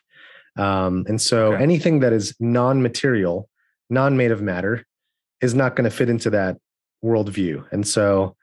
um, 0.57 1.05
and 1.07 1.21
so 1.21 1.53
okay. 1.53 1.63
anything 1.63 1.99
that 1.99 2.13
is 2.13 2.35
non 2.39 2.81
material, 2.81 3.49
non 3.89 4.17
made 4.17 4.31
of 4.31 4.41
matter, 4.41 4.85
is 5.41 5.53
not 5.53 5.75
going 5.75 5.89
to 5.89 5.95
fit 5.95 6.09
into 6.09 6.29
that 6.31 6.57
worldview. 7.03 7.65
And 7.71 7.87
so 7.87 8.35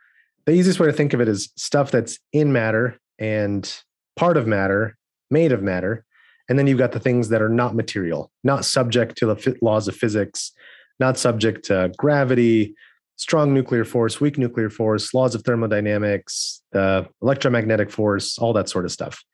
the 0.47 0.53
easiest 0.53 0.79
way 0.79 0.87
to 0.87 0.93
think 0.93 1.13
of 1.13 1.21
it 1.21 1.29
is 1.29 1.53
stuff 1.57 1.91
that's 1.91 2.19
in 2.33 2.53
matter 2.53 2.99
and 3.19 3.73
part 4.17 4.37
of 4.37 4.47
matter, 4.47 4.97
made 5.31 5.53
of 5.53 5.63
matter. 5.63 6.05
And 6.49 6.59
then 6.59 6.67
you've 6.67 6.79
got 6.79 6.93
the 6.93 7.01
things 7.01 7.31
that 7.31 7.41
are 7.41 7.49
not 7.49 7.75
material, 7.75 8.31
not 8.43 8.65
subject 8.65 9.17
to 9.19 9.27
the 9.27 9.57
laws 9.63 9.89
of 9.89 9.97
physics, 9.97 10.53
not 11.01 11.19
subject 11.19 11.65
to 11.67 11.91
gravity, 11.97 12.75
strong 13.17 13.55
nuclear 13.55 13.85
force, 13.85 14.21
weak 14.21 14.37
nuclear 14.39 14.69
force, 14.69 15.15
laws 15.15 15.35
of 15.35 15.43
thermodynamics, 15.43 16.63
the 16.73 17.09
electromagnetic 17.23 17.91
force, 17.91 18.39
all 18.39 18.53
that 18.53 18.69
sort 18.69 18.85
of 18.85 18.93
stuff. 18.93 19.25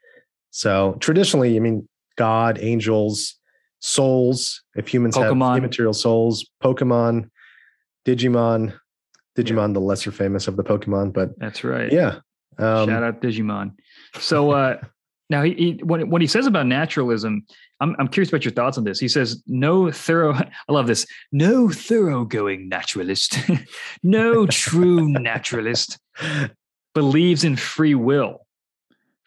So 0.51 0.97
traditionally, 1.01 1.57
I 1.57 1.61
mean, 1.61 1.89
God, 2.21 2.59
angels, 2.61 3.37
souls, 3.79 4.63
if 4.75 4.87
humans 4.87 5.17
Pokemon. 5.17 5.49
have 5.49 5.57
immaterial 5.57 5.95
souls, 5.95 6.47
Pokemon, 6.63 7.31
Digimon, 8.07 8.79
Digimon, 9.39 9.69
yeah. 9.69 9.73
the 9.73 9.81
lesser 9.81 10.13
famous 10.13 10.47
of 10.47 10.59
the 10.59 10.63
Pokemon, 10.63 11.15
but 11.15 11.31
that's 11.39 11.65
right. 11.65 11.91
Yeah. 11.91 12.17
Um, 12.59 12.91
Shout 12.91 13.03
out 13.03 13.23
Digimon. 13.23 13.73
So 14.19 14.51
uh, 14.51 14.77
now 15.31 15.43
he, 15.43 15.55
he 15.55 15.81
when, 15.83 16.11
when 16.11 16.21
he 16.21 16.29
says 16.29 16.47
about 16.47 16.67
naturalism, 16.67 17.47
I'm, 17.81 17.97
I'm 17.99 18.09
curious 18.09 18.29
about 18.29 18.45
your 18.45 18.53
thoughts 18.53 18.77
on 18.77 18.85
this. 18.85 19.01
He 19.01 19.09
says, 19.09 19.43
no 19.47 19.91
thorough, 19.91 20.35
I 20.35 20.51
love 20.69 20.89
this, 20.89 21.07
no 21.33 21.71
thoroughgoing 21.71 22.69
naturalist, 22.69 23.39
no 24.03 24.47
true 24.47 25.09
naturalist 25.09 25.99
believes 26.93 27.45
in 27.45 27.57
free 27.57 27.95
will. 27.95 28.47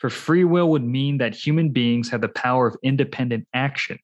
For 0.04 0.10
free 0.10 0.44
will 0.44 0.70
would 0.72 0.84
mean 0.84 1.20
that 1.20 1.34
human 1.34 1.70
beings 1.70 2.10
have 2.10 2.20
the 2.20 2.28
power 2.28 2.68
of 2.68 2.76
independent 2.84 3.48
action, 3.54 3.98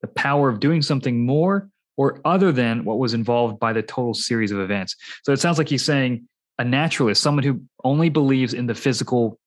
the 0.00 0.08
power 0.08 0.48
of 0.48 0.58
doing 0.58 0.82
something 0.82 1.24
more 1.24 1.70
or 1.96 2.20
other 2.24 2.50
than 2.50 2.84
what 2.84 2.98
was 2.98 3.14
involved 3.14 3.60
by 3.60 3.72
the 3.72 3.80
total 3.80 4.14
series 4.14 4.50
of 4.50 4.58
events. 4.58 4.96
So 5.22 5.32
it 5.32 5.38
sounds 5.38 5.56
like 5.56 5.68
he's 5.68 5.84
saying 5.84 6.26
a 6.58 6.64
naturalist, 6.64 7.22
someone 7.22 7.44
who 7.44 7.62
only 7.84 8.08
believes 8.08 8.52
in 8.52 8.66
the 8.66 8.74
physical 8.74 9.38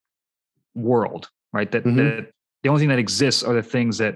world, 0.76 1.28
right? 1.52 1.70
That, 1.70 1.84
mm-hmm. 1.84 1.98
that 1.98 2.32
the 2.64 2.70
only 2.70 2.80
thing 2.80 2.88
that 2.88 3.00
exists 3.00 3.44
are 3.44 3.54
the 3.54 3.62
things 3.62 3.98
that 3.98 4.16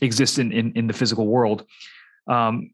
exist 0.00 0.38
in, 0.38 0.52
in, 0.52 0.72
in 0.72 0.86
the 0.86 0.94
physical 0.94 1.26
world. 1.26 1.66
Um, 2.26 2.70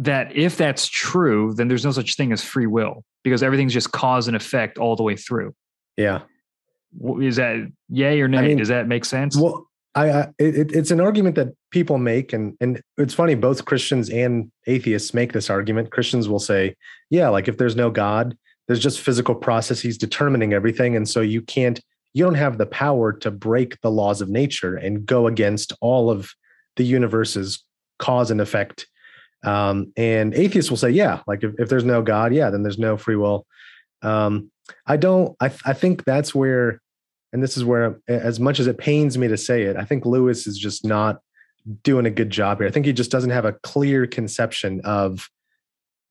that 0.00 0.36
if 0.36 0.58
that's 0.58 0.86
true, 0.86 1.54
then 1.54 1.68
there's 1.68 1.86
no 1.86 1.92
such 1.92 2.16
thing 2.16 2.30
as 2.30 2.44
free 2.44 2.66
will 2.66 3.04
because 3.24 3.42
everything's 3.42 3.72
just 3.72 3.90
cause 3.90 4.28
and 4.28 4.36
effect 4.36 4.76
all 4.76 4.94
the 4.94 5.02
way 5.02 5.16
through. 5.16 5.54
Yeah. 5.98 6.20
Is 7.20 7.36
that 7.36 7.70
yay 7.90 8.20
or 8.20 8.28
nay? 8.28 8.38
I 8.38 8.42
mean, 8.42 8.58
Does 8.58 8.68
that 8.68 8.86
make 8.86 9.04
sense? 9.04 9.36
Well, 9.36 9.66
I, 9.94 10.10
I 10.10 10.20
it, 10.38 10.72
it's 10.72 10.90
an 10.90 11.00
argument 11.00 11.34
that 11.36 11.48
people 11.70 11.98
make, 11.98 12.32
and 12.32 12.56
and 12.60 12.80
it's 12.96 13.12
funny. 13.12 13.34
Both 13.34 13.66
Christians 13.66 14.08
and 14.08 14.50
atheists 14.66 15.12
make 15.12 15.32
this 15.32 15.50
argument. 15.50 15.90
Christians 15.90 16.28
will 16.28 16.38
say, 16.38 16.76
"Yeah, 17.10 17.28
like 17.28 17.48
if 17.48 17.58
there's 17.58 17.76
no 17.76 17.90
God, 17.90 18.38
there's 18.68 18.80
just 18.80 19.00
physical 19.00 19.34
processes 19.34 19.98
determining 19.98 20.54
everything, 20.54 20.96
and 20.96 21.06
so 21.06 21.20
you 21.20 21.42
can't 21.42 21.80
you 22.14 22.24
don't 22.24 22.34
have 22.34 22.58
the 22.58 22.66
power 22.66 23.12
to 23.12 23.30
break 23.30 23.80
the 23.80 23.90
laws 23.90 24.20
of 24.20 24.28
nature 24.28 24.76
and 24.76 25.04
go 25.04 25.26
against 25.26 25.72
all 25.80 26.10
of 26.10 26.30
the 26.76 26.84
universe's 26.84 27.62
cause 27.98 28.30
and 28.30 28.40
effect. 28.40 28.86
Um, 29.44 29.92
and 29.96 30.34
atheists 30.34 30.70
will 30.70 30.78
say, 30.78 30.90
yeah, 30.90 31.20
like 31.26 31.44
if, 31.44 31.52
if, 31.58 31.68
there's 31.68 31.84
no 31.84 32.02
God, 32.02 32.34
yeah, 32.34 32.50
then 32.50 32.62
there's 32.62 32.78
no 32.78 32.96
free 32.96 33.14
will. 33.14 33.46
Um, 34.02 34.50
I 34.86 34.96
don't, 34.96 35.36
I, 35.40 35.50
I 35.64 35.72
think 35.72 36.04
that's 36.04 36.34
where, 36.34 36.80
and 37.32 37.42
this 37.42 37.56
is 37.56 37.64
where, 37.64 38.00
as 38.08 38.40
much 38.40 38.58
as 38.60 38.66
it 38.66 38.78
pains 38.78 39.18
me 39.18 39.28
to 39.28 39.36
say 39.36 39.62
it, 39.62 39.76
I 39.76 39.84
think 39.84 40.06
Lewis 40.06 40.46
is 40.46 40.58
just 40.58 40.84
not 40.84 41.20
doing 41.82 42.06
a 42.06 42.10
good 42.10 42.30
job 42.30 42.58
here. 42.58 42.66
I 42.66 42.70
think 42.70 42.86
he 42.86 42.92
just 42.92 43.10
doesn't 43.10 43.30
have 43.30 43.44
a 43.44 43.52
clear 43.62 44.06
conception 44.06 44.80
of 44.84 45.28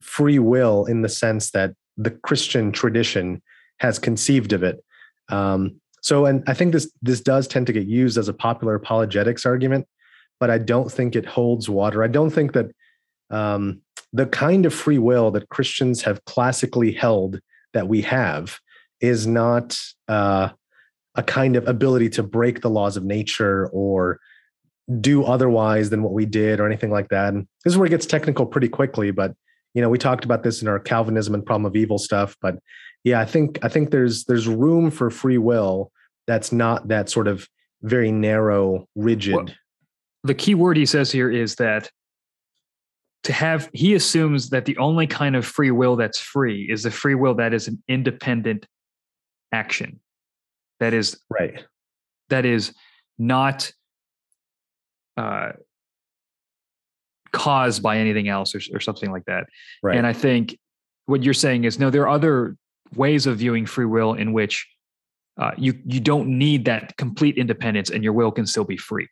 free 0.01 0.39
will 0.39 0.85
in 0.85 1.01
the 1.01 1.09
sense 1.09 1.51
that 1.51 1.73
the 1.97 2.11
Christian 2.11 2.71
tradition 2.71 3.41
has 3.79 3.97
conceived 3.99 4.53
of 4.53 4.63
it. 4.63 4.83
Um, 5.29 5.81
so, 6.01 6.25
and 6.25 6.43
I 6.47 6.53
think 6.53 6.73
this 6.73 6.91
this 7.01 7.21
does 7.21 7.47
tend 7.47 7.67
to 7.67 7.73
get 7.73 7.87
used 7.87 8.17
as 8.17 8.27
a 8.27 8.33
popular 8.33 8.75
apologetics 8.75 9.45
argument, 9.45 9.87
but 10.39 10.49
I 10.49 10.59
don't 10.59 10.91
think 10.91 11.15
it 11.15 11.25
holds 11.25 11.67
water. 11.67 12.03
I 12.03 12.07
don't 12.07 12.29
think 12.29 12.53
that 12.53 12.67
um, 13.29 13.81
the 14.13 14.27
kind 14.27 14.65
of 14.65 14.73
free 14.73 14.99
will 14.99 15.31
that 15.31 15.49
Christians 15.49 16.03
have 16.03 16.23
classically 16.25 16.91
held 16.91 17.39
that 17.73 17.87
we 17.87 18.01
have 18.01 18.59
is 19.01 19.27
not 19.27 19.79
uh, 20.07 20.49
a 21.15 21.23
kind 21.23 21.55
of 21.55 21.67
ability 21.67 22.09
to 22.09 22.23
break 22.23 22.61
the 22.61 22.69
laws 22.69 22.97
of 22.97 23.03
nature 23.03 23.67
or 23.67 24.19
do 25.01 25.23
otherwise 25.23 25.89
than 25.89 26.01
what 26.01 26.13
we 26.13 26.25
did 26.25 26.59
or 26.59 26.65
anything 26.65 26.91
like 26.91 27.09
that. 27.09 27.33
And 27.33 27.47
this 27.63 27.73
is 27.73 27.77
where 27.77 27.87
it 27.87 27.91
gets 27.91 28.05
technical 28.05 28.45
pretty 28.45 28.69
quickly, 28.69 29.11
but 29.11 29.33
you 29.73 29.81
know, 29.81 29.89
we 29.89 29.97
talked 29.97 30.25
about 30.25 30.43
this 30.43 30.61
in 30.61 30.67
our 30.67 30.79
Calvinism 30.79 31.33
and 31.33 31.45
problem 31.45 31.65
of 31.65 31.75
evil 31.75 31.97
stuff, 31.97 32.35
but 32.41 32.57
yeah, 33.03 33.19
I 33.19 33.25
think 33.25 33.59
I 33.63 33.69
think 33.69 33.91
there's 33.91 34.25
there's 34.25 34.47
room 34.47 34.89
for 34.91 35.09
free 35.09 35.37
will 35.37 35.91
that's 36.25 36.51
not 36.51 36.87
that 36.87 37.09
sort 37.09 37.27
of 37.27 37.47
very 37.83 38.11
narrow, 38.11 38.87
rigid. 38.95 39.35
Well, 39.35 39.47
the 40.23 40.33
key 40.33 40.55
word 40.55 40.77
he 40.77 40.85
says 40.85 41.11
here 41.11 41.29
is 41.29 41.55
that 41.55 41.89
to 43.23 43.33
have, 43.33 43.69
he 43.73 43.93
assumes 43.93 44.49
that 44.51 44.65
the 44.65 44.77
only 44.77 45.07
kind 45.07 45.35
of 45.35 45.45
free 45.45 45.71
will 45.71 45.95
that's 45.95 46.19
free 46.19 46.69
is 46.69 46.83
the 46.83 46.91
free 46.91 47.15
will 47.15 47.35
that 47.35 47.53
is 47.53 47.67
an 47.67 47.81
independent 47.87 48.65
action. 49.51 49.99
That 50.79 50.93
is 50.93 51.19
right. 51.29 51.63
That 52.29 52.45
is 52.45 52.73
not 53.17 53.71
uh, 55.17 55.53
caused 57.31 57.81
by 57.81 57.97
anything 57.97 58.27
else 58.29 58.53
or, 58.55 58.61
or 58.73 58.79
something 58.79 59.11
like 59.11 59.25
that. 59.25 59.45
Right. 59.81 59.97
And 59.97 60.05
I 60.05 60.13
think 60.13 60.57
what 61.05 61.23
you're 61.23 61.33
saying 61.33 61.63
is 61.63 61.79
no, 61.79 61.89
there 61.89 62.03
are 62.03 62.09
other 62.09 62.55
ways 62.95 63.25
of 63.25 63.37
viewing 63.37 63.65
free 63.65 63.85
will 63.85 64.13
in 64.13 64.33
which 64.33 64.67
uh, 65.37 65.51
you 65.57 65.79
you 65.85 65.99
don't 65.99 66.27
need 66.29 66.65
that 66.65 66.97
complete 66.97 67.37
independence, 67.37 67.91
and 67.91 68.03
your 68.03 68.13
will 68.13 68.31
can 68.31 68.47
still 68.47 68.63
be 68.63 68.77
free. 68.77 69.07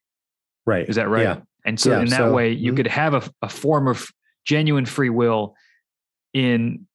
Right. 0.66 0.90
Is 0.90 0.96
that 0.96 1.08
right? 1.08 1.22
Yeah. 1.22 1.42
And 1.66 1.80
so 1.80 1.92
yeah, 1.92 2.02
in 2.02 2.10
that 2.10 2.18
so, 2.18 2.32
way, 2.32 2.52
you 2.52 2.72
mm-hmm. 2.72 2.78
could 2.78 2.88
have 2.88 3.14
a, 3.16 3.24
a 3.42 3.50
form 3.50 3.88
of 3.88 4.10
genuine 4.46 4.86
free 4.86 5.10
will 5.10 5.56
in 6.34 6.86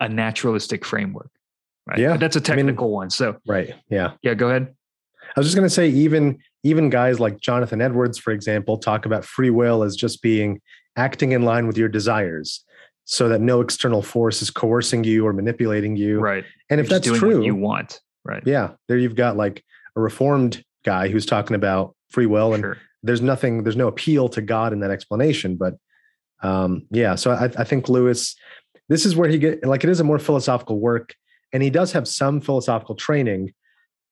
a 0.00 0.08
naturalistic 0.08 0.84
framework. 0.84 1.30
Right. 1.86 1.98
Yeah. 1.98 2.10
But 2.12 2.20
that's 2.20 2.36
a 2.36 2.40
technical 2.40 2.86
I 2.86 2.88
mean, 2.88 2.94
one. 2.94 3.10
So 3.10 3.36
right. 3.46 3.74
Yeah. 3.88 4.12
Yeah. 4.22 4.34
Go 4.34 4.48
ahead. 4.48 4.74
I 5.36 5.40
was 5.40 5.46
just 5.46 5.56
going 5.56 5.66
to 5.66 5.74
say, 5.74 5.88
even 5.88 6.38
even 6.62 6.90
guys 6.90 7.18
like 7.18 7.40
Jonathan 7.40 7.80
Edwards, 7.80 8.18
for 8.18 8.32
example, 8.32 8.78
talk 8.78 9.06
about 9.06 9.24
free 9.24 9.50
will 9.50 9.82
as 9.82 9.96
just 9.96 10.22
being 10.22 10.60
acting 10.96 11.32
in 11.32 11.42
line 11.42 11.66
with 11.66 11.78
your 11.78 11.88
desires, 11.88 12.64
so 13.04 13.28
that 13.28 13.40
no 13.40 13.60
external 13.60 14.02
force 14.02 14.42
is 14.42 14.50
coercing 14.50 15.02
you 15.02 15.26
or 15.26 15.32
manipulating 15.32 15.96
you. 15.96 16.20
Right. 16.20 16.44
And 16.68 16.78
You're 16.78 16.84
if 16.84 16.90
that's 16.90 17.18
true, 17.18 17.42
you 17.42 17.54
want. 17.54 18.00
Right. 18.24 18.42
Yeah. 18.44 18.72
There 18.88 18.98
you've 18.98 19.16
got 19.16 19.36
like 19.36 19.64
a 19.96 20.00
reformed 20.00 20.62
guy 20.84 21.08
who's 21.08 21.26
talking 21.26 21.56
about 21.56 21.96
free 22.10 22.26
will 22.26 22.54
and 22.54 22.62
sure. 22.62 22.76
There's 23.02 23.22
nothing, 23.22 23.62
there's 23.62 23.76
no 23.76 23.88
appeal 23.88 24.28
to 24.30 24.42
God 24.42 24.72
in 24.72 24.80
that 24.80 24.90
explanation. 24.90 25.56
But 25.56 25.74
um, 26.42 26.86
yeah, 26.90 27.14
so 27.14 27.32
I, 27.32 27.44
I 27.44 27.64
think 27.64 27.88
Lewis, 27.88 28.34
this 28.88 29.06
is 29.06 29.16
where 29.16 29.28
he 29.28 29.38
get 29.38 29.64
like 29.64 29.84
it 29.84 29.90
is 29.90 30.00
a 30.00 30.04
more 30.04 30.18
philosophical 30.18 30.80
work, 30.80 31.14
and 31.52 31.62
he 31.62 31.70
does 31.70 31.92
have 31.92 32.08
some 32.08 32.40
philosophical 32.40 32.94
training, 32.94 33.52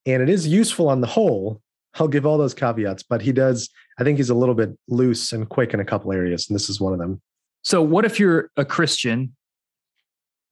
and 0.06 0.22
it 0.22 0.28
is 0.28 0.46
useful 0.46 0.88
on 0.88 1.00
the 1.00 1.06
whole. 1.06 1.60
I'll 1.94 2.08
give 2.08 2.26
all 2.26 2.38
those 2.38 2.54
caveats, 2.54 3.02
but 3.02 3.22
he 3.22 3.32
does. 3.32 3.68
I 3.98 4.04
think 4.04 4.18
he's 4.18 4.30
a 4.30 4.34
little 4.34 4.54
bit 4.54 4.76
loose 4.88 5.32
and 5.32 5.48
quick 5.48 5.74
in 5.74 5.80
a 5.80 5.84
couple 5.84 6.12
areas, 6.12 6.48
and 6.48 6.54
this 6.54 6.68
is 6.68 6.80
one 6.80 6.92
of 6.92 6.98
them. 6.98 7.20
So, 7.62 7.82
what 7.82 8.04
if 8.04 8.20
you're 8.20 8.50
a 8.56 8.64
Christian 8.64 9.34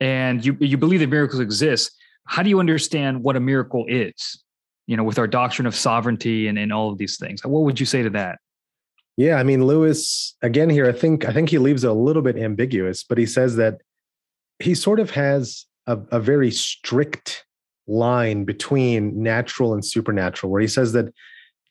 and 0.01 0.45
you 0.45 0.57
you 0.61 0.77
believe 0.77 1.01
that 1.01 1.09
miracles 1.09 1.41
exist? 1.41 1.93
how 2.27 2.43
do 2.43 2.51
you 2.51 2.61
understand 2.61 3.23
what 3.23 3.37
a 3.37 3.41
miracle 3.41 3.85
is? 3.89 4.43
You 4.87 4.97
know, 4.97 5.05
with 5.05 5.19
our 5.19 5.27
doctrine 5.27 5.67
of 5.67 5.75
sovereignty 5.75 6.49
and, 6.49 6.59
and 6.59 6.73
all 6.73 6.91
of 6.91 6.99
these 6.99 7.17
things. 7.17 7.45
What 7.45 7.63
would 7.63 7.81
you 7.81 7.87
say 7.87 8.03
to 8.03 8.11
that? 8.11 8.39
Yeah, 9.17 9.37
I 9.37 9.43
mean, 9.43 9.65
Lewis, 9.65 10.37
again 10.43 10.69
here, 10.69 10.87
I 10.89 10.93
think 10.93 11.27
I 11.27 11.33
think 11.33 11.49
he 11.49 11.59
leaves 11.59 11.85
it 11.85 11.91
a 11.91 11.95
little 11.95 12.23
bit 12.23 12.37
ambiguous, 12.37 13.03
but 13.03 13.19
he 13.19 13.27
says 13.27 13.57
that 13.57 13.81
he 14.59 14.75
sort 14.75 15.01
of 15.01 15.11
has 15.11 15.67
a, 15.87 15.99
a 16.11 16.21
very 16.21 16.51
strict 16.51 17.45
line 17.87 18.45
between 18.45 19.23
natural 19.23 19.73
and 19.73 19.85
supernatural, 19.85 20.53
where 20.53 20.61
he 20.61 20.69
says 20.69 20.93
that 20.93 21.07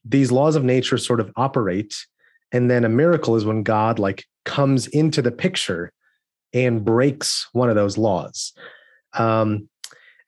these 0.04 0.32
laws 0.32 0.56
of 0.56 0.64
nature 0.64 0.98
sort 0.98 1.20
of 1.20 1.32
operate, 1.36 1.96
and 2.52 2.70
then 2.70 2.84
a 2.84 2.90
miracle 2.90 3.36
is 3.36 3.46
when 3.46 3.64
God 3.64 4.00
like 4.00 4.26
comes 4.44 4.88
into 4.88 5.22
the 5.22 5.32
picture 5.32 5.92
and 6.54 6.86
breaks 6.86 7.48
one 7.52 7.70
of 7.70 7.76
those 7.76 7.98
laws. 7.98 8.54
Um, 9.14 9.70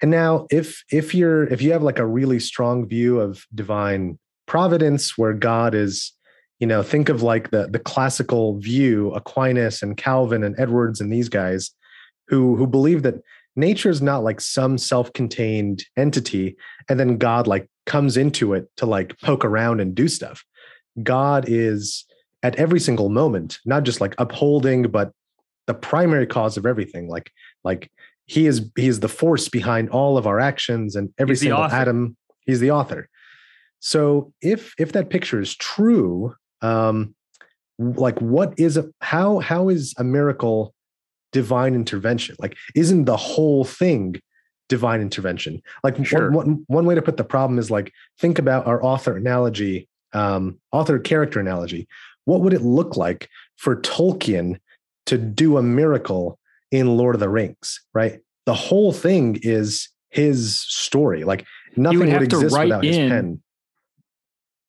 and 0.02 0.12
now 0.12 0.48
if 0.52 0.84
if 0.92 1.14
you're 1.16 1.46
if 1.46 1.62
you 1.62 1.72
have 1.72 1.84
like 1.84 2.00
a 2.00 2.06
really 2.06 2.40
strong 2.40 2.88
view 2.88 3.20
of 3.20 3.46
divine 3.54 4.20
providence 4.46 5.18
where 5.18 5.34
God 5.34 5.76
is, 5.76 6.14
you 6.60 6.68
know, 6.68 6.84
think 6.84 7.10
of 7.10 7.22
like 7.22 7.52
the 7.52 7.68
the 7.68 7.80
classical 7.80 8.60
view, 8.60 9.12
Aquinas 9.14 9.82
and 9.82 9.98
Calvin 9.98 10.44
and 10.44 10.56
Edwards 10.60 11.02
and 11.02 11.12
these 11.12 11.30
guys 11.30 11.72
who 12.28 12.56
who 12.56 12.68
believe 12.68 13.04
that 13.04 13.22
nature 13.56 13.90
is 13.90 14.02
not 14.02 14.24
like 14.24 14.40
some 14.40 14.78
self-contained 14.78 15.84
entity 15.98 16.56
and 16.88 17.00
then 17.00 17.18
God 17.18 17.48
like 17.48 17.68
comes 17.88 18.18
into 18.18 18.54
it 18.54 18.70
to 18.78 18.86
like 18.86 19.20
poke 19.22 19.44
around 19.44 19.80
and 19.80 19.96
do 19.96 20.08
stuff. 20.08 20.44
God 21.02 21.46
is 21.48 22.06
at 22.44 22.56
every 22.56 22.80
single 22.80 23.10
moment, 23.10 23.60
not 23.66 23.84
just 23.84 24.00
like 24.00 24.14
upholding, 24.20 24.84
but 24.84 25.12
the 25.66 25.74
primary 25.74 26.28
cause 26.28 26.58
of 26.58 26.66
everything. 26.66 27.08
Like, 27.08 27.32
like 27.64 27.92
he 28.28 28.46
is 28.46 28.70
he 28.76 28.88
is 28.88 29.00
the 29.00 29.10
force 29.10 29.50
behind 29.50 29.90
all 29.90 30.18
of 30.18 30.28
our 30.28 30.40
actions 30.40 30.96
and 30.96 31.10
every 31.18 31.34
he's 31.34 31.42
single 31.42 31.64
atom 31.64 32.16
he's 32.46 32.60
the 32.60 32.72
author 32.72 33.10
so 33.80 34.32
if 34.42 34.74
if 34.78 34.92
that 34.92 35.10
picture 35.10 35.40
is 35.40 35.56
true 35.56 36.34
um 36.62 37.14
like 37.80 38.20
what 38.20 38.54
is 38.60 38.78
a 38.78 38.86
how 39.02 39.40
how 39.40 39.70
is 39.70 39.94
a 39.98 40.04
miracle 40.04 40.74
divine 41.32 41.76
intervention? 41.76 42.36
Like, 42.40 42.56
isn't 42.76 43.06
the 43.06 43.18
whole 43.18 43.64
thing 43.64 44.20
divine 44.70 45.02
intervention? 45.02 45.62
Like, 45.84 46.04
Sure. 46.06 46.32
one, 46.32 46.48
one, 46.48 46.64
one 46.68 46.86
way 46.86 46.96
to 46.96 47.02
put 47.02 47.18
the 47.18 47.24
problem 47.24 47.60
is 47.60 47.70
like, 47.72 47.92
think 48.20 48.40
about 48.40 48.66
our 48.66 48.84
author 48.84 49.16
analogy, 49.16 49.88
um, 50.14 50.60
author 50.72 51.00
character 51.00 51.40
analogy. 51.40 51.88
What 52.26 52.42
would 52.42 52.54
it 52.54 52.62
look 52.62 52.98
like 52.98 53.30
for 53.56 53.80
Tolkien 53.82 54.60
to 55.06 55.18
do 55.18 55.58
a 55.58 55.64
miracle 55.64 56.37
in 56.72 56.98
Lord 56.98 57.16
of 57.16 57.20
the 57.20 57.30
Rings, 57.30 57.82
right? 57.94 58.20
The 58.46 58.54
whole 58.54 58.92
thing 58.92 59.40
is 59.42 59.90
his 60.10 60.60
story. 60.62 61.24
Like, 61.24 61.46
nothing 61.76 62.00
would, 62.00 62.10
to 62.10 62.24
exist 62.24 62.58
without 62.58 62.84
his 62.84 62.98
pen. 62.98 63.42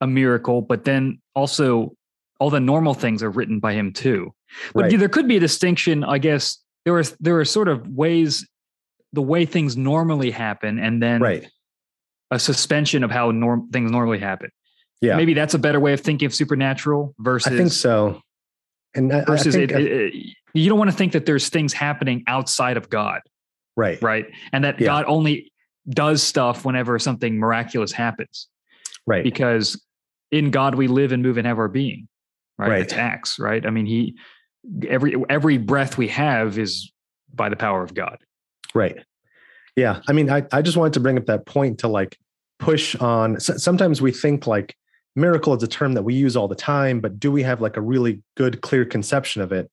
a 0.00 0.06
miracle, 0.06 0.62
but 0.62 0.84
then 0.84 1.20
also 1.34 1.94
all 2.40 2.50
the 2.50 2.60
normal 2.60 2.94
things 2.94 3.22
are 3.22 3.30
written 3.30 3.58
by 3.58 3.72
him 3.72 3.92
too. 3.92 4.32
But 4.74 4.84
Right. 4.84 4.98
there 4.98 5.08
could 5.08 5.26
be 5.28 5.36
a 5.36 5.40
distinction, 5.40 6.04
I 6.04 6.18
guess. 6.18 6.58
There 6.84 6.96
are 6.96 7.02
there 7.20 7.38
are 7.40 7.44
sort 7.44 7.68
of 7.68 7.86
ways 7.88 8.46
the 9.12 9.22
way 9.22 9.44
things 9.44 9.76
normally 9.76 10.30
happen, 10.30 10.78
and 10.78 11.02
then 11.02 11.20
Right. 11.20 11.48
a 12.30 12.38
suspension 12.38 13.02
of 13.04 13.10
how 13.10 13.30
norm 13.32 13.68
things 13.72 13.90
normally 13.90 14.18
happen. 14.18 14.50
Yeah. 15.00 15.16
Maybe 15.16 15.34
that's 15.34 15.54
a 15.54 15.58
better 15.58 15.80
way 15.80 15.92
of 15.92 16.00
thinking 16.00 16.26
of 16.26 16.34
supernatural 16.34 17.14
versus 17.18 17.52
I 17.52 17.56
think 17.56 17.72
so. 17.72 18.20
And 18.94 19.12
I, 19.12 19.20
I 19.20 19.24
versus 19.24 19.54
think, 19.54 19.70
it, 19.72 19.80
it- 19.80 20.14
it- 20.14 20.34
you 20.54 20.68
don't 20.68 20.78
want 20.78 20.90
to 20.90 20.96
think 20.96 21.12
that 21.12 21.26
there's 21.26 21.48
things 21.48 21.72
happening 21.72 22.24
outside 22.26 22.76
of 22.76 22.88
God, 22.90 23.20
right. 23.76 24.00
right? 24.02 24.26
And 24.52 24.64
that 24.64 24.80
Yeah. 24.80 24.86
God 24.86 25.04
only 25.06 25.52
does 25.88 26.22
stuff 26.22 26.64
whenever 26.64 26.98
something 26.98 27.38
miraculous 27.38 27.92
happens. 27.92 28.48
Right. 29.06 29.24
because 29.24 29.82
in 30.30 30.50
God 30.50 30.74
we 30.74 30.86
live 30.86 31.12
and 31.12 31.22
move 31.22 31.38
and 31.38 31.46
have 31.46 31.58
our 31.58 31.68
being. 31.68 32.08
Right. 32.58 32.68
Right. 32.68 32.82
It's 32.82 32.92
acts, 32.92 33.38
right? 33.38 33.64
I 33.64 33.70
mean, 33.70 33.86
he 33.86 34.16
every 34.86 35.14
every 35.30 35.56
breath 35.58 35.96
we 35.96 36.08
have 36.08 36.58
is 36.58 36.92
by 37.32 37.48
the 37.48 37.56
power 37.56 37.82
of 37.82 37.94
God. 37.94 38.18
Right. 38.74 38.96
Yeah. 39.76 40.00
I 40.08 40.12
mean, 40.12 40.28
I, 40.28 40.44
I 40.52 40.60
just 40.60 40.76
wanted 40.76 40.92
to 40.94 41.00
bring 41.00 41.16
up 41.16 41.26
that 41.26 41.46
point 41.46 41.78
to 41.78 41.88
like 41.88 42.18
push 42.58 42.96
on. 42.96 43.38
Sometimes 43.40 44.02
we 44.02 44.12
think 44.12 44.46
like 44.46 44.76
miracle 45.14 45.54
is 45.54 45.62
a 45.62 45.68
term 45.68 45.94
that 45.94 46.02
we 46.02 46.14
use 46.14 46.36
all 46.36 46.48
the 46.48 46.54
time, 46.54 47.00
but 47.00 47.18
do 47.18 47.30
we 47.30 47.42
have 47.44 47.60
like 47.60 47.76
a 47.76 47.80
really 47.80 48.22
good, 48.36 48.60
clear 48.60 48.84
conception 48.84 49.40
of 49.40 49.52
it? 49.52 49.70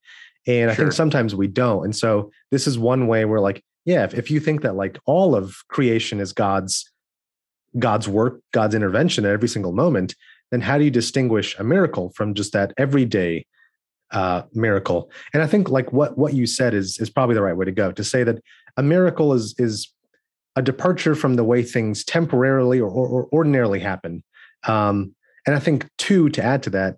And 0.47 0.69
I 0.69 0.75
think 0.75 0.91
sometimes 0.91 1.33
we 1.33 1.47
don't. 1.47 1.85
And 1.85 1.95
so 1.95 2.31
this 2.51 2.67
is 2.67 2.77
one 2.77 3.07
way 3.07 3.25
where 3.25 3.39
like, 3.39 3.63
yeah, 3.85 4.03
if, 4.03 4.13
if 4.13 4.31
you 4.31 4.39
think 4.39 4.61
that 4.61 4.75
like 4.75 4.99
all 5.05 5.35
of 5.35 5.55
creation 5.69 6.19
is 6.19 6.33
God's 6.33 6.91
God's 7.77 8.07
work, 8.07 8.41
God's 8.53 8.73
intervention 8.73 9.25
at 9.25 9.31
every 9.31 9.49
single 9.49 9.73
moment, 9.73 10.15
then 10.51 10.61
how 10.61 10.77
do 10.77 10.85
you 10.85 10.91
distinguish 10.91 11.57
a 11.59 11.63
miracle 11.63 12.11
from 12.15 12.33
just 12.33 12.53
that 12.53 12.73
everyday 12.77 13.45
uh, 14.11 14.43
miracle? 14.53 15.11
And 15.33 15.43
I 15.43 15.47
think 15.47 15.69
like 15.69 15.91
what 15.91 16.17
what 16.17 16.33
you 16.33 16.45
said 16.45 16.73
is 16.73 16.97
is 16.99 17.09
probably 17.09 17.35
the 17.35 17.41
right 17.41 17.57
way 17.57 17.65
to 17.65 17.71
go 17.71 17.91
to 17.91 18.03
say 18.03 18.23
that 18.23 18.41
a 18.77 18.83
miracle 18.83 19.33
is 19.33 19.55
is 19.57 19.91
a 20.55 20.61
departure 20.61 21.15
from 21.15 21.35
the 21.35 21.43
way 21.43 21.61
things 21.61 22.05
temporarily 22.05 22.79
or, 22.79 22.89
or, 22.89 23.07
or 23.07 23.29
ordinarily 23.33 23.79
happen. 23.79 24.23
Um, 24.67 25.13
and 25.45 25.55
I 25.55 25.59
think 25.59 25.87
two 25.97 26.29
to 26.29 26.43
add 26.43 26.63
to 26.63 26.69
that, 26.71 26.95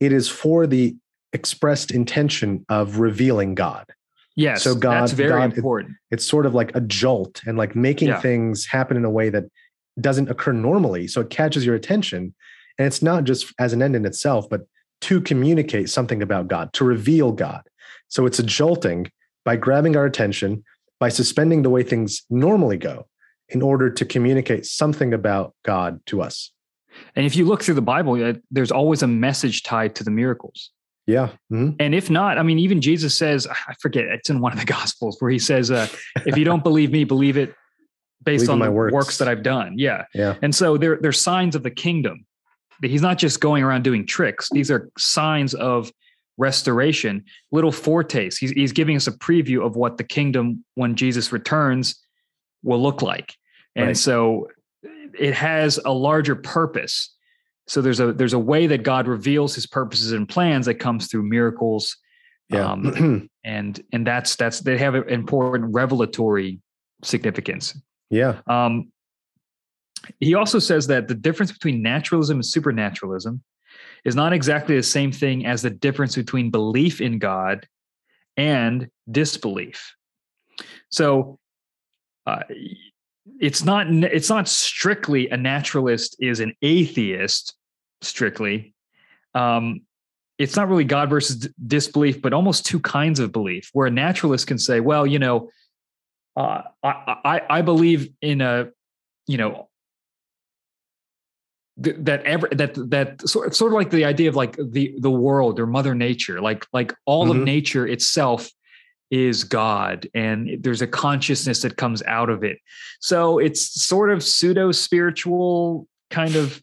it 0.00 0.12
is 0.12 0.28
for 0.28 0.66
the 0.66 0.96
expressed 1.36 1.90
intention 1.90 2.64
of 2.68 2.98
revealing 2.98 3.54
God. 3.54 3.86
Yes. 4.34 4.62
So 4.62 4.74
God- 4.74 5.02
that's 5.02 5.12
very 5.12 5.30
God- 5.30 5.56
important. 5.56 5.92
It's 6.10 6.26
sort 6.26 6.46
of 6.46 6.54
like 6.54 6.74
a 6.74 6.80
jolt 6.80 7.42
and 7.46 7.56
like 7.56 7.76
making 7.76 8.08
Yeah. 8.08 8.20
things 8.20 8.66
happen 8.66 8.96
in 8.96 9.04
a 9.04 9.10
way 9.10 9.28
that 9.30 9.44
doesn't 10.00 10.28
occur 10.30 10.52
normally. 10.52 11.06
So 11.06 11.20
it 11.20 11.30
catches 11.30 11.64
your 11.64 11.74
attention. 11.74 12.34
And 12.78 12.86
it's 12.86 13.02
not 13.02 13.24
just 13.24 13.54
as 13.58 13.72
an 13.72 13.80
end 13.82 13.96
in 13.96 14.04
itself, 14.04 14.48
but 14.50 14.62
to 15.02 15.20
communicate 15.20 15.88
something 15.88 16.20
about 16.22 16.48
God, 16.48 16.72
to 16.74 16.84
reveal 16.84 17.32
God. 17.32 17.62
So 18.08 18.26
it's 18.26 18.38
a 18.38 18.42
jolting 18.42 19.10
by 19.44 19.56
grabbing 19.56 19.96
our 19.96 20.04
attention, 20.04 20.64
by 21.00 21.08
suspending 21.10 21.62
the 21.62 21.70
way 21.70 21.82
things 21.82 22.22
normally 22.28 22.76
go 22.76 23.06
in 23.48 23.62
order 23.62 23.88
to 23.90 24.04
communicate 24.04 24.66
something 24.66 25.14
about 25.14 25.54
God 25.64 26.00
to 26.06 26.20
us. 26.20 26.50
And 27.14 27.24
if 27.26 27.36
you 27.36 27.44
look 27.44 27.62
through 27.62 27.74
the 27.74 27.82
Bible, 27.82 28.34
there's 28.50 28.72
always 28.72 29.02
a 29.02 29.06
message 29.06 29.62
tied 29.62 29.94
to 29.96 30.04
the 30.04 30.10
miracles. 30.10 30.70
Yeah. 31.06 31.30
Mhm. 31.52 31.76
And 31.78 31.94
if 31.94 32.10
not, 32.10 32.36
I 32.38 32.42
mean, 32.42 32.58
even 32.58 32.80
Jesus 32.80 33.14
says, 33.16 33.46
I 33.46 33.74
forget, 33.80 34.04
it's 34.06 34.28
in 34.30 34.40
one 34.40 34.52
of 34.52 34.58
the 34.58 34.64
Gospels 34.78 35.16
where 35.20 35.30
he 35.30 35.38
says, 35.38 35.70
uh, 35.70 35.86
if 36.26 36.36
you 36.36 36.44
don't 36.44 36.64
believe 36.64 36.90
me, 36.90 37.04
believe 37.04 37.36
it 37.36 37.54
based 38.24 38.46
Believe 38.46 38.50
on 38.50 38.58
my 38.58 38.66
the 38.66 38.72
works. 38.72 38.92
works. 38.92 39.18
that 39.18 39.28
I've 39.28 39.42
done. 39.44 39.78
Yeah. 39.78 40.04
Yeah. 40.14 40.34
And 40.42 40.52
so 40.54 40.76
they're, 40.76 40.96
they're 41.00 41.12
signs 41.12 41.54
of 41.54 41.62
the 41.62 41.70
kingdom. 41.70 42.26
He's 42.82 43.02
not 43.02 43.18
just 43.18 43.40
going 43.40 43.62
around 43.62 43.84
doing 43.84 44.04
tricks. 44.04 44.48
These 44.50 44.70
are 44.70 44.90
signs 44.98 45.54
of 45.54 45.92
restoration, 46.38 47.24
little 47.52 47.72
foretastes. 47.72 48.36
He's, 48.38 48.50
he's 48.50 48.72
giving 48.72 48.96
us 48.96 49.06
a 49.06 49.12
preview 49.12 49.64
of 49.64 49.76
what 49.76 49.96
the 49.96 50.04
kingdom, 50.04 50.64
when 50.74 50.94
Jesus 50.96 51.32
returns, 51.32 52.02
will 52.62 52.82
look 52.82 53.00
like. 53.00 53.34
And 53.74 53.86
Right. 53.88 53.96
so 53.96 54.48
it 55.18 55.34
has 55.34 55.78
a 55.84 55.92
larger 55.92 56.34
purpose. 56.36 57.14
So 57.66 57.82
there's 57.82 58.00
a 58.00 58.12
there's 58.12 58.32
a 58.32 58.38
way 58.38 58.66
that 58.68 58.82
God 58.82 59.08
reveals 59.08 59.54
his 59.54 59.66
purposes 59.66 60.12
and 60.12 60.28
plans 60.28 60.66
that 60.66 60.74
comes 60.74 61.08
through 61.08 61.24
miracles. 61.24 61.96
Yeah. 62.48 62.70
Um, 62.70 63.28
and 63.44 63.80
and 63.92 64.06
that's 64.06 64.36
that's 64.36 64.60
they 64.60 64.78
have 64.78 64.94
an 64.94 65.08
important 65.08 65.74
revelatory 65.74 66.60
significance. 67.02 67.78
yeah. 68.10 68.40
Um, 68.46 68.92
he 70.20 70.34
also 70.34 70.58
says 70.58 70.86
that 70.86 71.08
the 71.08 71.14
difference 71.14 71.50
between 71.50 71.82
naturalism 71.82 72.36
and 72.36 72.46
supernaturalism 72.46 73.42
is 74.04 74.14
not 74.14 74.32
exactly 74.32 74.76
the 74.76 74.82
same 74.82 75.10
thing 75.10 75.44
as 75.46 75.62
the 75.62 75.70
difference 75.70 76.14
between 76.14 76.50
belief 76.50 77.00
in 77.00 77.18
God 77.18 77.66
and 78.36 78.88
disbelief. 79.10 79.94
So 80.90 81.38
uh, 82.26 82.42
it's 83.40 83.64
not 83.64 83.86
it's 83.88 84.30
not 84.30 84.48
strictly 84.48 85.28
a 85.28 85.36
naturalist 85.36 86.16
is 86.20 86.40
an 86.40 86.54
atheist 86.62 87.54
strictly. 88.02 88.74
Um, 89.34 89.82
it's 90.38 90.56
not 90.56 90.68
really 90.68 90.84
God 90.84 91.10
versus 91.10 91.36
d- 91.36 91.48
disbelief, 91.66 92.20
but 92.20 92.32
almost 92.32 92.66
two 92.66 92.80
kinds 92.80 93.20
of 93.20 93.32
belief. 93.32 93.70
Where 93.72 93.86
a 93.86 93.90
naturalist 93.90 94.46
can 94.46 94.58
say, 94.58 94.80
"Well, 94.80 95.06
you 95.06 95.18
know, 95.18 95.50
uh, 96.36 96.62
I, 96.82 97.16
I 97.24 97.40
I 97.50 97.62
believe 97.62 98.10
in 98.20 98.40
a 98.40 98.68
you 99.26 99.38
know 99.38 99.68
th- 101.82 101.96
that 102.00 102.22
ever 102.24 102.48
that 102.52 102.74
that 102.90 103.28
sort 103.28 103.54
sort 103.54 103.72
of 103.72 103.76
like 103.76 103.90
the 103.90 104.04
idea 104.04 104.28
of 104.28 104.36
like 104.36 104.56
the 104.56 104.94
the 104.98 105.10
world 105.10 105.58
or 105.58 105.66
Mother 105.66 105.94
Nature, 105.94 106.40
like 106.40 106.66
like 106.72 106.94
all 107.06 107.30
of 107.30 107.36
Mhm. 107.36 107.44
nature 107.44 107.86
itself 107.86 108.50
is 109.10 109.44
God, 109.44 110.08
and 110.14 110.58
there's 110.60 110.82
a 110.82 110.86
consciousness 110.86 111.62
that 111.62 111.76
comes 111.76 112.02
out 112.04 112.28
of 112.30 112.42
it. 112.42 112.58
So 113.00 113.38
it's 113.38 113.82
sort 113.84 114.10
of 114.10 114.22
pseudo 114.22 114.72
spiritual, 114.72 115.86
kind 116.10 116.34
of 116.36 116.60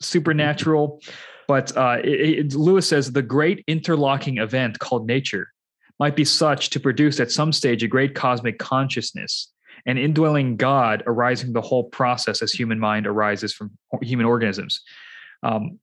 supernatural. 0.00 1.00
But 1.48 1.76
uh, 1.76 1.98
it, 2.02 2.38
it- 2.38 2.54
Lewis 2.54 2.88
says 2.88 3.12
the 3.12 3.22
great 3.22 3.64
interlocking 3.66 4.38
event 4.38 4.78
called 4.78 5.06
nature 5.06 5.48
might 5.98 6.16
be 6.16 6.24
such 6.24 6.70
to 6.70 6.80
produce 6.80 7.20
at 7.20 7.30
some 7.30 7.52
stage 7.52 7.82
a 7.82 7.88
great 7.88 8.14
cosmic 8.14 8.58
consciousness, 8.58 9.50
an 9.86 9.96
indwelling 9.96 10.56
God 10.56 11.02
arising 11.06 11.52
the 11.52 11.62
whole 11.62 11.84
process 11.84 12.42
as 12.42 12.52
human 12.52 12.78
mind 12.78 13.06
arises 13.06 13.52
from 13.52 13.70
human 14.02 14.26
organisms. 14.26 14.82
Um, 15.42 15.78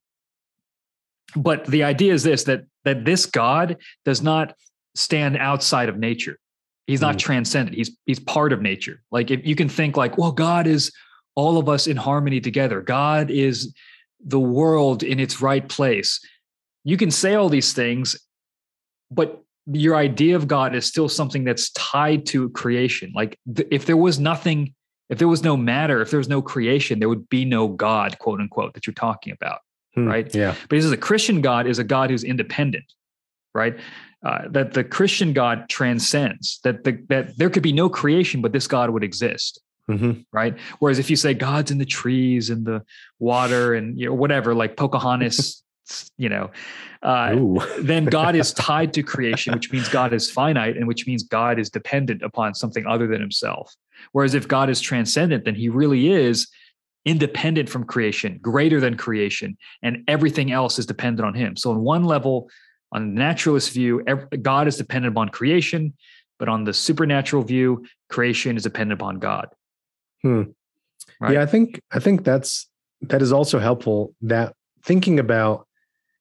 but 1.34 1.64
the 1.64 1.82
idea 1.82 2.12
is 2.12 2.22
this: 2.22 2.44
that 2.44 2.64
that 2.84 3.04
this 3.04 3.26
God 3.26 3.78
does 4.04 4.22
not 4.22 4.54
stand 4.94 5.36
outside 5.36 5.88
of 5.88 5.98
nature. 5.98 6.38
He's 6.86 7.00
not 7.00 7.16
Mm. 7.16 7.20
transcendent. 7.20 7.76
He's 7.76 7.96
he's 8.06 8.20
part 8.20 8.52
of 8.52 8.60
nature. 8.60 9.02
Like 9.10 9.30
if 9.30 9.46
you 9.46 9.56
can 9.56 9.68
think 9.68 9.96
like, 9.96 10.18
well, 10.18 10.32
God 10.32 10.66
is 10.66 10.92
all 11.34 11.58
of 11.58 11.68
us 11.68 11.86
in 11.86 11.96
harmony 11.96 12.40
together. 12.40 12.80
God 12.80 13.30
is 13.30 13.74
the 14.24 14.40
world 14.40 15.02
in 15.02 15.18
its 15.18 15.40
right 15.40 15.68
place. 15.68 16.20
You 16.84 16.96
can 16.96 17.10
say 17.10 17.34
all 17.34 17.48
these 17.48 17.72
things, 17.72 18.16
but 19.10 19.42
your 19.66 19.96
idea 19.96 20.36
of 20.36 20.46
God 20.46 20.74
is 20.74 20.84
still 20.84 21.08
something 21.08 21.42
that's 21.44 21.70
tied 21.70 22.26
to 22.26 22.50
creation. 22.50 23.12
Like 23.14 23.38
th- 23.56 23.68
if 23.70 23.86
there 23.86 23.96
was 23.96 24.18
nothing, 24.20 24.74
if 25.08 25.18
there 25.18 25.28
was 25.28 25.42
no 25.42 25.56
matter, 25.56 26.02
if 26.02 26.10
there 26.10 26.18
was 26.18 26.28
no 26.28 26.42
creation, 26.42 26.98
there 26.98 27.08
would 27.08 27.28
be 27.30 27.44
no 27.46 27.68
God, 27.68 28.18
quote 28.18 28.40
unquote, 28.40 28.74
that 28.74 28.86
you're 28.86 28.94
talking 28.94 29.32
about. 29.32 29.60
Hmm. 29.94 30.06
Right. 30.06 30.34
Yeah. 30.34 30.54
But 30.68 30.76
he 30.76 30.82
says 30.82 30.92
a 30.92 30.96
Christian 30.98 31.40
God 31.40 31.66
is 31.66 31.78
a 31.78 31.84
God 31.84 32.10
who's 32.10 32.24
independent, 32.24 32.84
right? 33.54 33.78
Uh, 34.24 34.48
that 34.48 34.72
the 34.72 34.82
Christian 34.82 35.34
God 35.34 35.68
transcends. 35.68 36.60
That 36.64 36.84
the 36.84 36.98
that 37.08 37.36
there 37.36 37.50
could 37.50 37.62
be 37.62 37.72
no 37.72 37.90
creation, 37.90 38.40
but 38.40 38.52
this 38.52 38.66
God 38.66 38.90
would 38.90 39.04
exist, 39.04 39.60
hmm 39.86 40.12
right? 40.32 40.58
Whereas 40.78 40.98
if 40.98 41.10
you 41.10 41.16
say 41.16 41.34
God's 41.34 41.70
in 41.70 41.78
the 41.78 41.84
trees 41.84 42.48
and 42.48 42.66
the 42.66 42.82
water 43.18 43.74
and 43.74 43.98
you 43.98 44.06
know 44.06 44.14
whatever, 44.14 44.54
like 44.54 44.78
Pocahontas, 44.78 45.62
you 46.16 46.30
know, 46.30 46.50
uh, 47.02 47.36
then 47.78 48.06
God 48.06 48.34
is 48.34 48.54
tied 48.54 48.94
to 48.94 49.02
creation, 49.02 49.52
which 49.52 49.70
means 49.70 49.88
God 49.88 50.14
is 50.14 50.30
finite 50.30 50.76
and 50.76 50.86
which 50.86 51.06
means 51.06 51.22
God 51.22 51.58
is 51.58 51.68
dependent 51.68 52.22
upon 52.22 52.54
something 52.54 52.86
other 52.86 53.06
than 53.06 53.20
himself. 53.20 53.74
Whereas 54.12 54.34
if 54.34 54.48
God 54.48 54.70
is 54.70 54.80
transcendent, 54.80 55.44
then 55.44 55.54
he 55.54 55.68
really 55.68 56.10
is 56.10 56.48
independent 57.04 57.68
from 57.68 57.84
creation, 57.84 58.38
greater 58.40 58.80
than 58.80 58.96
creation, 58.96 59.58
and 59.82 60.02
everything 60.08 60.50
else 60.50 60.78
is 60.78 60.86
dependent 60.86 61.26
on 61.26 61.34
him. 61.34 61.56
So, 61.56 61.70
on 61.70 61.82
one 61.82 62.04
level, 62.04 62.48
on 62.94 63.14
the 63.14 63.20
naturalist 63.20 63.72
view, 63.72 64.02
God 64.40 64.66
is 64.68 64.76
dependent 64.76 65.12
upon 65.12 65.28
creation. 65.28 65.92
but 66.38 66.48
on 66.48 66.64
the 66.64 66.72
supernatural 66.72 67.42
view, 67.42 67.86
creation 68.08 68.56
is 68.56 68.62
dependent 68.62 69.00
upon 69.00 69.18
God. 69.18 69.48
Hmm. 70.22 70.42
Right? 71.20 71.34
Yeah, 71.34 71.42
I 71.42 71.46
think 71.46 71.80
I 71.92 72.00
think 72.00 72.24
that's 72.24 72.68
that 73.02 73.22
is 73.22 73.32
also 73.32 73.58
helpful. 73.58 74.14
That 74.22 74.54
thinking 74.84 75.18
about 75.18 75.66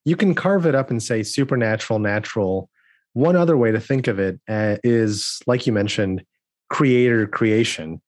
you 0.06 0.16
can 0.16 0.36
carve 0.36 0.66
it 0.66 0.76
up 0.76 0.92
and 0.92 1.02
say 1.02 1.24
supernatural, 1.24 2.00
natural. 2.00 2.70
One 3.14 3.36
other 3.36 3.58
way 3.58 3.72
to 3.72 3.80
think 3.80 4.08
of 4.08 4.20
it 4.20 4.40
uh, 4.50 4.78
is, 4.84 5.40
like 5.46 5.66
you 5.68 5.74
mentioned, 5.74 6.24
creator 6.70 7.28
creation, 7.28 8.02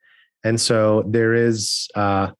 and 0.43 0.60
so 0.60 1.04
there 1.08 1.34
is 1.34 1.88
uh, 1.95 2.32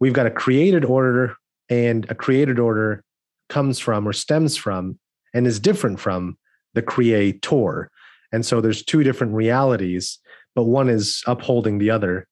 we've 0.00 0.12
got 0.12 0.26
a 0.26 0.30
created 0.30 0.84
order, 0.84 1.36
and 1.68 2.06
a 2.10 2.14
created 2.14 2.58
order 2.58 3.02
comes 3.48 3.78
from 3.78 4.06
or 4.06 4.12
stems 4.12 4.56
from 4.56 4.98
and 5.34 5.46
is 5.46 5.60
different 5.60 6.00
from 6.00 6.36
the 6.74 6.82
creator. 6.82 7.90
And 8.32 8.44
so 8.44 8.60
there's 8.60 8.84
two 8.84 9.02
different 9.02 9.34
realities, 9.34 10.18
but 10.54 10.64
one 10.64 10.88
is 10.88 11.22
upholding 11.26 11.78
the 11.78 11.90
other. 11.90 12.26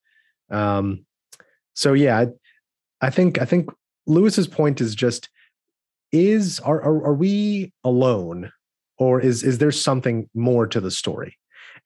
Um, 0.51 1.05
so 1.75 1.93
yeah, 1.93 2.27
I, 3.01 3.11
think 3.11 3.41
I 3.41 3.45
think 3.45 3.71
Lewis's 4.07 4.49
point 4.49 4.81
is 4.81 4.95
just 4.95 5.29
is 6.11 6.59
are, 6.61 6.81
are 6.83 7.09
are 7.09 7.15
we 7.15 7.73
alone 7.85 8.51
or 8.97 9.21
is 9.21 9.43
is 9.43 9.59
there 9.59 9.71
something 9.71 10.29
more 10.35 10.67
to 10.67 10.81
the 10.81 10.91
story? 10.91 11.37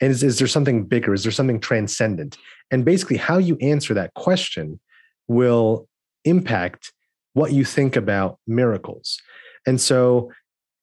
And 0.01 0.11
is, 0.11 0.23
is 0.23 0.39
there 0.39 0.49
something 0.49 0.85
bigger? 0.85 1.13
Is 1.13 1.23
there 1.23 1.33
something 1.33 1.61
transcendent? 1.61 2.39
And 2.71 2.85
basically, 2.85 3.17
how 3.17 3.39
you 3.39 3.57
answer 3.61 3.95
that 3.95 4.15
question 4.15 4.81
will 5.29 5.89
impact 6.25 6.93
what 7.35 7.53
you 7.53 7.65
think 7.65 7.97
about 7.97 8.39
miracles. 8.47 9.21
And 9.67 9.81
so 9.81 10.33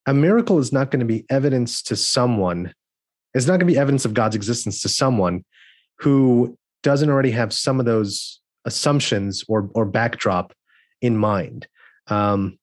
a 0.05 0.13
miracle 0.13 0.59
is 0.59 0.71
not 0.71 0.91
going 0.91 0.99
to 0.99 1.05
be 1.05 1.25
evidence 1.29 1.81
to 1.83 1.95
someone, 1.95 2.73
it's 3.33 3.45
not 3.45 3.53
going 3.53 3.67
to 3.67 3.73
be 3.73 3.77
evidence 3.77 4.05
of 4.05 4.13
God's 4.13 4.35
existence 4.35 4.81
to 4.81 4.89
someone 4.89 5.43
who 5.99 6.57
doesn't 6.83 7.09
already 7.09 7.31
have 7.31 7.53
some 7.53 7.79
of 7.79 7.85
those 7.85 8.39
assumptions 8.65 9.43
or, 9.47 9.69
or 9.73 9.85
backdrop 9.85 10.53
in 11.01 11.17
mind. 11.17 11.67
Um, 12.07 12.57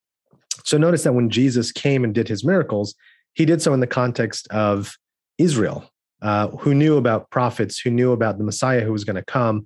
so 0.65 0.79
notice 0.79 1.05
that 1.05 1.13
when 1.13 1.31
Jesus 1.31 1.71
came 1.71 2.03
and 2.03 2.15
did 2.15 2.29
his 2.29 2.45
miracles, 2.45 2.95
he 3.35 3.45
did 3.45 3.63
so 3.63 3.75
in 3.75 3.81
the 3.81 3.87
context 3.87 4.49
of 4.49 4.97
Israel, 5.39 5.91
uh, 6.23 6.49
who 6.49 6.75
knew 6.75 6.97
about 6.97 7.31
prophets, 7.31 7.79
who 7.79 7.91
knew 7.91 8.13
about 8.13 8.39
the 8.39 8.45
Messiah 8.45 8.81
who 8.81 8.93
was 8.93 9.05
going 9.05 9.17
to 9.17 9.25
come. 9.25 9.65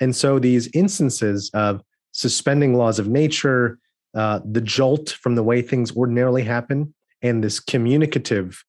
And 0.00 0.14
so 0.14 0.38
these 0.38 0.68
instances 0.74 1.50
of 1.54 1.80
suspending 2.10 2.74
laws 2.74 2.98
of 2.98 3.08
nature, 3.08 3.78
uh, 4.14 4.40
the 4.44 4.60
jolt 4.60 5.10
from 5.10 5.36
the 5.36 5.42
way 5.42 5.62
things 5.62 5.96
ordinarily 5.96 6.42
happen, 6.42 6.92
and 7.22 7.42
this 7.42 7.60
communicative 7.60 8.64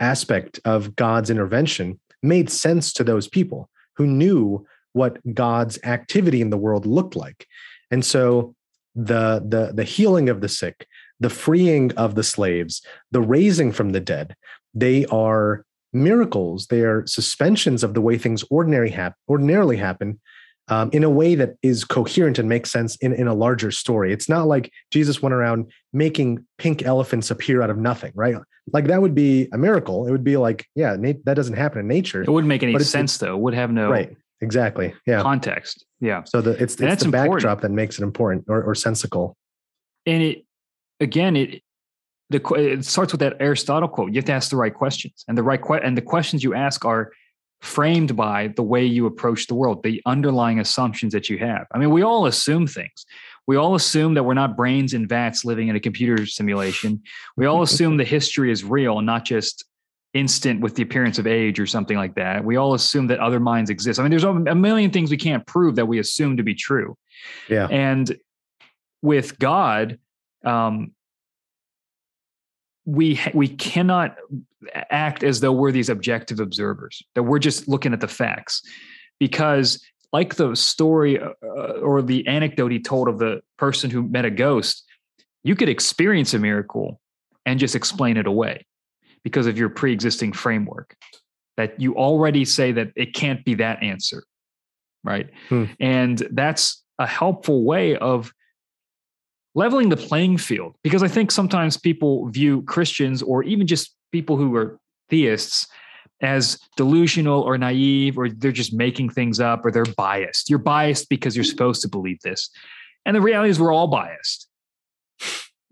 aspect 0.00 0.60
of 0.64 0.96
God's 0.96 1.30
intervention 1.30 2.00
made 2.22 2.50
sense 2.50 2.92
to 2.94 3.04
those 3.04 3.28
people 3.28 3.68
who 3.96 4.06
knew 4.06 4.66
what 4.92 5.18
God's 5.34 5.78
activity 5.84 6.40
in 6.40 6.50
the 6.50 6.58
world 6.58 6.86
looked 6.86 7.16
like. 7.16 7.46
And 7.90 8.04
so 8.04 8.54
the 8.94 9.42
the 9.46 9.72
the 9.74 9.84
healing 9.84 10.28
of 10.28 10.40
the 10.40 10.48
sick, 10.48 10.86
the 11.18 11.30
freeing 11.30 11.92
of 11.92 12.14
the 12.14 12.22
slaves, 12.22 12.82
the 13.10 13.22
raising 13.22 13.72
from 13.72 13.90
the 13.90 14.00
dead, 14.00 14.36
they 14.74 15.06
are 15.06 15.64
miracles. 15.92 16.66
They 16.66 16.82
are 16.82 17.06
suspensions 17.06 17.82
of 17.82 17.94
the 17.94 18.00
way 18.00 18.18
things 18.18 18.44
ordinary 18.50 18.90
hap- 18.90 19.16
ordinarily 19.28 19.76
happen 19.76 20.20
um, 20.68 20.90
in 20.92 21.04
a 21.04 21.10
way 21.10 21.34
that 21.34 21.56
is 21.62 21.84
coherent 21.84 22.38
and 22.38 22.48
makes 22.48 22.70
sense 22.70 22.96
in, 22.96 23.12
in 23.12 23.26
a 23.26 23.34
larger 23.34 23.70
story. 23.70 24.12
It's 24.12 24.28
not 24.28 24.46
like 24.46 24.72
Jesus 24.90 25.20
went 25.20 25.34
around 25.34 25.70
making 25.92 26.46
pink 26.58 26.82
elephants 26.82 27.30
appear 27.30 27.62
out 27.62 27.70
of 27.70 27.78
nothing, 27.78 28.12
right? 28.14 28.36
Like 28.72 28.86
that 28.86 29.02
would 29.02 29.14
be 29.14 29.48
a 29.52 29.58
miracle. 29.58 30.06
It 30.06 30.12
would 30.12 30.24
be 30.24 30.36
like, 30.36 30.66
yeah, 30.74 30.96
na- 30.98 31.12
that 31.24 31.34
doesn't 31.34 31.56
happen 31.56 31.80
in 31.80 31.88
nature. 31.88 32.22
It 32.22 32.28
wouldn't 32.28 32.48
make 32.48 32.62
any 32.62 32.78
sense 32.78 33.18
though. 33.18 33.34
It 33.34 33.40
would 33.40 33.54
have 33.54 33.70
no 33.72 33.90
right. 33.90 34.16
Exactly. 34.40 34.92
Yeah. 35.06 35.22
Context. 35.22 35.84
Yeah. 36.00 36.24
So 36.24 36.40
the 36.40 36.50
it's, 36.62 36.80
it's 36.80 37.04
the 37.04 37.10
backdrop 37.10 37.60
that 37.60 37.70
makes 37.70 37.98
it 37.98 38.02
important 38.02 38.44
or, 38.48 38.62
or 38.62 38.74
sensical. 38.74 39.36
And 40.04 40.22
it 40.22 40.44
again, 41.00 41.36
it 41.36 41.62
the 42.30 42.40
it 42.54 42.84
starts 42.84 43.12
with 43.12 43.20
that 43.20 43.36
Aristotle 43.40 43.88
quote. 43.88 44.10
You 44.10 44.16
have 44.16 44.24
to 44.24 44.32
ask 44.32 44.50
the 44.50 44.56
right 44.56 44.74
questions, 44.74 45.24
and 45.28 45.38
the 45.38 45.42
right 45.42 45.62
que- 45.62 45.80
and 45.82 45.96
the 45.96 46.02
questions 46.02 46.42
you 46.42 46.54
ask 46.54 46.84
are 46.84 47.12
framed 47.62 48.16
by 48.16 48.48
the 48.48 48.62
way 48.62 48.84
you 48.84 49.06
approach 49.06 49.46
the 49.46 49.54
world, 49.54 49.82
the 49.84 50.02
underlying 50.04 50.58
assumptions 50.58 51.12
that 51.12 51.30
you 51.30 51.38
have. 51.38 51.66
I 51.72 51.78
mean, 51.78 51.90
we 51.90 52.02
all 52.02 52.26
assume 52.26 52.66
things. 52.66 53.06
We 53.46 53.56
all 53.56 53.74
assume 53.74 54.14
that 54.14 54.24
we're 54.24 54.34
not 54.34 54.56
brains 54.56 54.94
in 54.94 55.06
vats 55.06 55.44
living 55.44 55.68
in 55.68 55.76
a 55.76 55.80
computer 55.80 56.26
simulation. 56.26 57.02
We 57.36 57.46
all 57.46 57.62
assume 57.62 57.96
the 57.96 58.04
history 58.04 58.50
is 58.50 58.64
real 58.64 58.98
and 58.98 59.06
not 59.06 59.24
just 59.24 59.64
instant 60.12 60.60
with 60.60 60.74
the 60.74 60.82
appearance 60.82 61.18
of 61.18 61.26
age 61.26 61.58
or 61.58 61.66
something 61.66 61.96
like 61.96 62.16
that. 62.16 62.44
We 62.44 62.56
all 62.56 62.74
assume 62.74 63.06
that 63.06 63.20
other 63.20 63.40
minds 63.40 63.70
exist. 63.70 63.98
I 63.98 64.02
mean, 64.02 64.10
there's 64.10 64.24
a 64.24 64.54
million 64.54 64.90
things 64.90 65.10
we 65.10 65.16
can't 65.16 65.46
prove 65.46 65.76
that 65.76 65.86
we 65.86 65.98
assume 65.98 66.36
to 66.36 66.42
be 66.42 66.54
true. 66.54 66.96
Yeah. 67.48 67.68
And 67.70 68.16
with 69.02 69.38
God, 69.38 69.98
um, 70.44 70.92
we 72.84 73.20
we 73.32 73.46
cannot 73.46 74.16
act 74.90 75.22
as 75.22 75.40
though 75.40 75.52
we're 75.52 75.72
these 75.72 75.88
objective 75.88 76.40
observers 76.40 77.02
that 77.14 77.22
we're 77.22 77.38
just 77.38 77.68
looking 77.68 77.92
at 77.92 78.00
the 78.00 78.08
facts 78.08 78.62
because 79.18 79.82
like 80.12 80.34
the 80.34 80.54
story 80.54 81.18
uh, 81.18 81.26
or 81.82 82.02
the 82.02 82.26
anecdote 82.26 82.70
he 82.70 82.78
told 82.78 83.08
of 83.08 83.18
the 83.18 83.40
person 83.58 83.90
who 83.90 84.02
met 84.02 84.24
a 84.24 84.30
ghost 84.30 84.84
you 85.44 85.56
could 85.56 85.68
experience 85.68 86.34
a 86.34 86.38
miracle 86.38 87.00
and 87.46 87.58
just 87.58 87.74
explain 87.74 88.16
it 88.16 88.26
away 88.26 88.64
because 89.24 89.46
of 89.46 89.58
your 89.58 89.68
pre-existing 89.68 90.32
framework 90.32 90.96
that 91.56 91.78
you 91.80 91.94
already 91.96 92.44
say 92.44 92.72
that 92.72 92.88
it 92.96 93.14
can't 93.14 93.44
be 93.44 93.54
that 93.54 93.82
answer 93.82 94.22
right 95.04 95.30
hmm. 95.48 95.64
and 95.80 96.26
that's 96.32 96.82
a 96.98 97.06
helpful 97.06 97.64
way 97.64 97.96
of 97.96 98.32
leveling 99.54 99.88
the 99.88 99.96
playing 99.96 100.38
field 100.38 100.76
because 100.82 101.02
I 101.02 101.08
think 101.08 101.30
sometimes 101.30 101.76
people 101.76 102.28
view 102.28 102.62
Christians 102.62 103.22
or 103.22 103.42
even 103.42 103.66
just 103.66 103.94
people 104.12 104.36
who 104.36 104.54
are 104.54 104.78
theists 105.10 105.66
as 106.22 106.58
delusional 106.76 107.42
or 107.42 107.58
naive 107.58 108.16
or 108.16 108.28
they're 108.28 108.52
just 108.52 108.72
making 108.72 109.10
things 109.10 109.40
up 109.40 109.66
or 109.66 109.72
they're 109.72 109.84
biased. 109.84 110.48
You're 110.48 110.60
biased 110.60 111.08
because 111.08 111.36
you're 111.36 111.44
supposed 111.44 111.82
to 111.82 111.88
believe 111.88 112.20
this. 112.20 112.48
And 113.04 113.16
the 113.16 113.20
reality 113.20 113.50
is 113.50 113.58
we're 113.58 113.72
all 113.72 113.88
biased. 113.88 114.48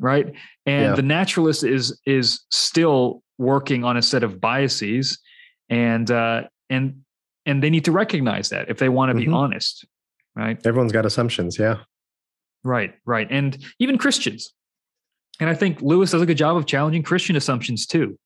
Right? 0.01 0.35
And 0.67 0.85
yeah. 0.87 0.95
the 0.95 1.03
naturalist 1.03 1.63
is 1.63 1.99
is 2.07 2.41
still 2.51 3.23
working 3.39 3.85
on 3.85 3.97
a 3.97 4.03
set 4.03 4.23
of 4.23 4.41
biases 4.41 5.19
and 5.69 6.11
uh 6.11 6.43
and 6.69 7.03
and 7.47 7.63
they 7.63 7.71
need 7.71 7.85
to 7.85 7.93
recognize 7.93 8.49
that 8.49 8.69
if 8.69 8.79
they 8.79 8.89
want 8.89 9.11
to 9.11 9.15
be 9.15 9.25
mm-hmm. 9.25 9.35
honest. 9.35 9.87
Right? 10.35 10.59
Everyone's 10.67 10.93
got 10.93 11.07
assumptions, 11.07 11.59
yeah. 11.59 11.79
Right, 12.65 12.95
right. 13.05 13.27
And 13.31 13.59
even 13.79 13.99
Christians. 13.99 14.53
And 15.39 15.49
I 15.49 15.55
think 15.55 15.81
Lewis 15.81 16.11
does 16.11 16.23
a 16.23 16.27
good 16.27 16.37
job 16.37 16.57
of 16.57 16.67
challenging 16.67 17.03
Christian 17.03 17.37
assumptions 17.37 17.87
too. 17.87 18.19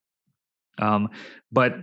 Um, 0.78 1.08
but 1.52 1.76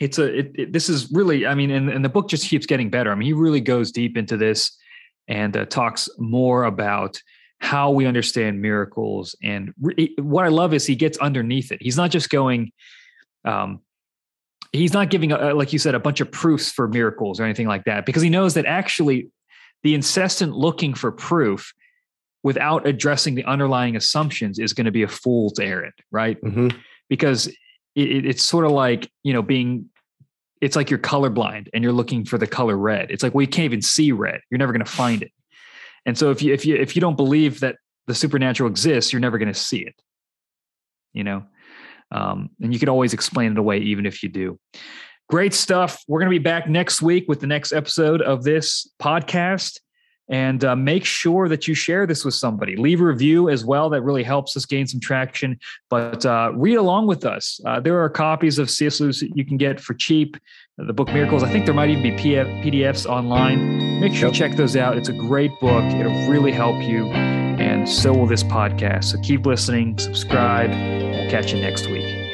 it's 0.00 0.18
a 0.18 0.38
it, 0.38 0.52
it, 0.54 0.72
this 0.72 0.88
is 0.88 1.10
really 1.10 1.46
i 1.46 1.54
mean 1.54 1.70
and, 1.70 1.88
and 1.88 2.04
the 2.04 2.08
book 2.08 2.28
just 2.28 2.46
keeps 2.48 2.66
getting 2.66 2.90
better 2.90 3.10
i 3.10 3.14
mean 3.14 3.26
he 3.26 3.32
really 3.32 3.60
goes 3.60 3.90
deep 3.90 4.16
into 4.16 4.36
this 4.36 4.76
and 5.26 5.56
uh, 5.56 5.64
talks 5.64 6.08
more 6.18 6.64
about 6.64 7.20
how 7.60 7.90
we 7.90 8.04
understand 8.04 8.60
miracles 8.60 9.34
and 9.42 9.72
re- 9.80 10.14
what 10.18 10.44
i 10.44 10.48
love 10.48 10.74
is 10.74 10.86
he 10.86 10.94
gets 10.94 11.16
underneath 11.18 11.72
it 11.72 11.80
he's 11.80 11.96
not 11.96 12.10
just 12.10 12.28
going 12.28 12.70
um, 13.46 13.80
he's 14.72 14.92
not 14.92 15.08
giving 15.08 15.32
a, 15.32 15.54
like 15.54 15.72
you 15.72 15.78
said 15.78 15.94
a 15.94 16.00
bunch 16.00 16.20
of 16.20 16.30
proofs 16.30 16.70
for 16.70 16.88
miracles 16.88 17.40
or 17.40 17.44
anything 17.44 17.68
like 17.68 17.84
that 17.84 18.04
because 18.04 18.22
he 18.22 18.28
knows 18.28 18.54
that 18.54 18.66
actually 18.66 19.30
the 19.82 19.94
incessant 19.94 20.52
looking 20.52 20.94
for 20.94 21.12
proof 21.12 21.72
without 22.42 22.86
addressing 22.86 23.34
the 23.34 23.44
underlying 23.44 23.96
assumptions 23.96 24.58
is 24.58 24.72
going 24.72 24.84
to 24.84 24.92
be 24.92 25.02
a 25.02 25.08
fool's 25.08 25.58
errand, 25.58 25.94
right? 26.10 26.40
Mm-hmm. 26.42 26.76
Because 27.08 27.46
it, 27.94 28.26
it's 28.26 28.42
sort 28.42 28.64
of 28.64 28.72
like 28.72 29.10
you 29.22 29.32
know 29.32 29.42
being 29.42 29.88
it's 30.60 30.76
like 30.76 30.90
you're 30.90 30.98
colorblind 30.98 31.68
and 31.74 31.84
you're 31.84 31.92
looking 31.92 32.24
for 32.24 32.38
the 32.38 32.46
color 32.46 32.76
red. 32.76 33.10
It's 33.10 33.22
like 33.22 33.34
well, 33.34 33.42
you 33.42 33.48
can't 33.48 33.64
even 33.64 33.82
see 33.82 34.12
red. 34.12 34.40
You're 34.50 34.58
never 34.58 34.72
going 34.72 34.84
to 34.84 34.90
find 34.90 35.22
it. 35.22 35.32
And 36.04 36.16
so 36.16 36.30
if 36.30 36.42
you 36.42 36.52
if 36.52 36.64
you 36.64 36.76
if 36.76 36.96
you 36.96 37.00
don't 37.00 37.16
believe 37.16 37.60
that 37.60 37.76
the 38.06 38.14
supernatural 38.14 38.70
exists, 38.70 39.12
you're 39.12 39.20
never 39.20 39.38
going 39.38 39.52
to 39.52 39.58
see 39.58 39.78
it. 39.78 39.94
You 41.12 41.24
know, 41.24 41.44
um, 42.10 42.50
and 42.60 42.72
you 42.72 42.78
can 42.78 42.88
always 42.88 43.12
explain 43.12 43.52
it 43.52 43.58
away, 43.58 43.78
even 43.78 44.06
if 44.06 44.22
you 44.22 44.28
do. 44.28 44.58
Great 45.28 45.54
stuff. 45.54 46.04
We're 46.06 46.20
going 46.20 46.30
to 46.30 46.38
be 46.38 46.42
back 46.42 46.68
next 46.68 47.02
week 47.02 47.24
with 47.26 47.40
the 47.40 47.48
next 47.48 47.72
episode 47.72 48.22
of 48.22 48.44
this 48.44 48.88
podcast. 49.00 49.80
And 50.28 50.64
uh, 50.64 50.74
make 50.74 51.04
sure 51.04 51.48
that 51.48 51.68
you 51.68 51.74
share 51.74 52.06
this 52.06 52.24
with 52.24 52.34
somebody. 52.34 52.76
Leave 52.76 53.00
a 53.00 53.04
review 53.04 53.48
as 53.48 53.64
well. 53.64 53.88
That 53.90 54.02
really 54.02 54.24
helps 54.24 54.56
us 54.56 54.64
gain 54.64 54.86
some 54.86 55.00
traction. 55.00 55.58
But 55.88 56.26
uh, 56.26 56.52
read 56.54 56.76
along 56.76 57.06
with 57.06 57.24
us. 57.24 57.60
Uh, 57.64 57.80
there 57.80 58.02
are 58.02 58.08
copies 58.08 58.58
of 58.58 58.68
C.S. 58.68 59.00
Lewis 59.00 59.20
that 59.20 59.36
you 59.36 59.44
can 59.44 59.56
get 59.56 59.80
for 59.80 59.94
cheap. 59.94 60.36
The 60.78 60.92
book 60.92 61.08
Miracles. 61.08 61.42
I 61.42 61.50
think 61.50 61.64
there 61.64 61.74
might 61.74 61.88
even 61.88 62.02
be 62.02 62.10
PDFs 62.10 63.06
online. 63.06 64.00
Make 64.00 64.12
sure 64.12 64.28
you 64.28 64.34
check 64.34 64.56
those 64.56 64.76
out. 64.76 64.98
It's 64.98 65.08
a 65.08 65.14
great 65.14 65.52
book. 65.58 65.84
It'll 65.94 66.28
really 66.28 66.52
help 66.52 66.82
you. 66.82 67.06
And 67.06 67.88
so 67.88 68.12
will 68.12 68.26
this 68.26 68.42
podcast. 68.42 69.04
So 69.04 69.20
keep 69.22 69.46
listening, 69.46 69.98
subscribe. 69.98 70.70
We'll 70.70 71.30
catch 71.30 71.54
you 71.54 71.60
next 71.62 71.86
week. 71.86 72.25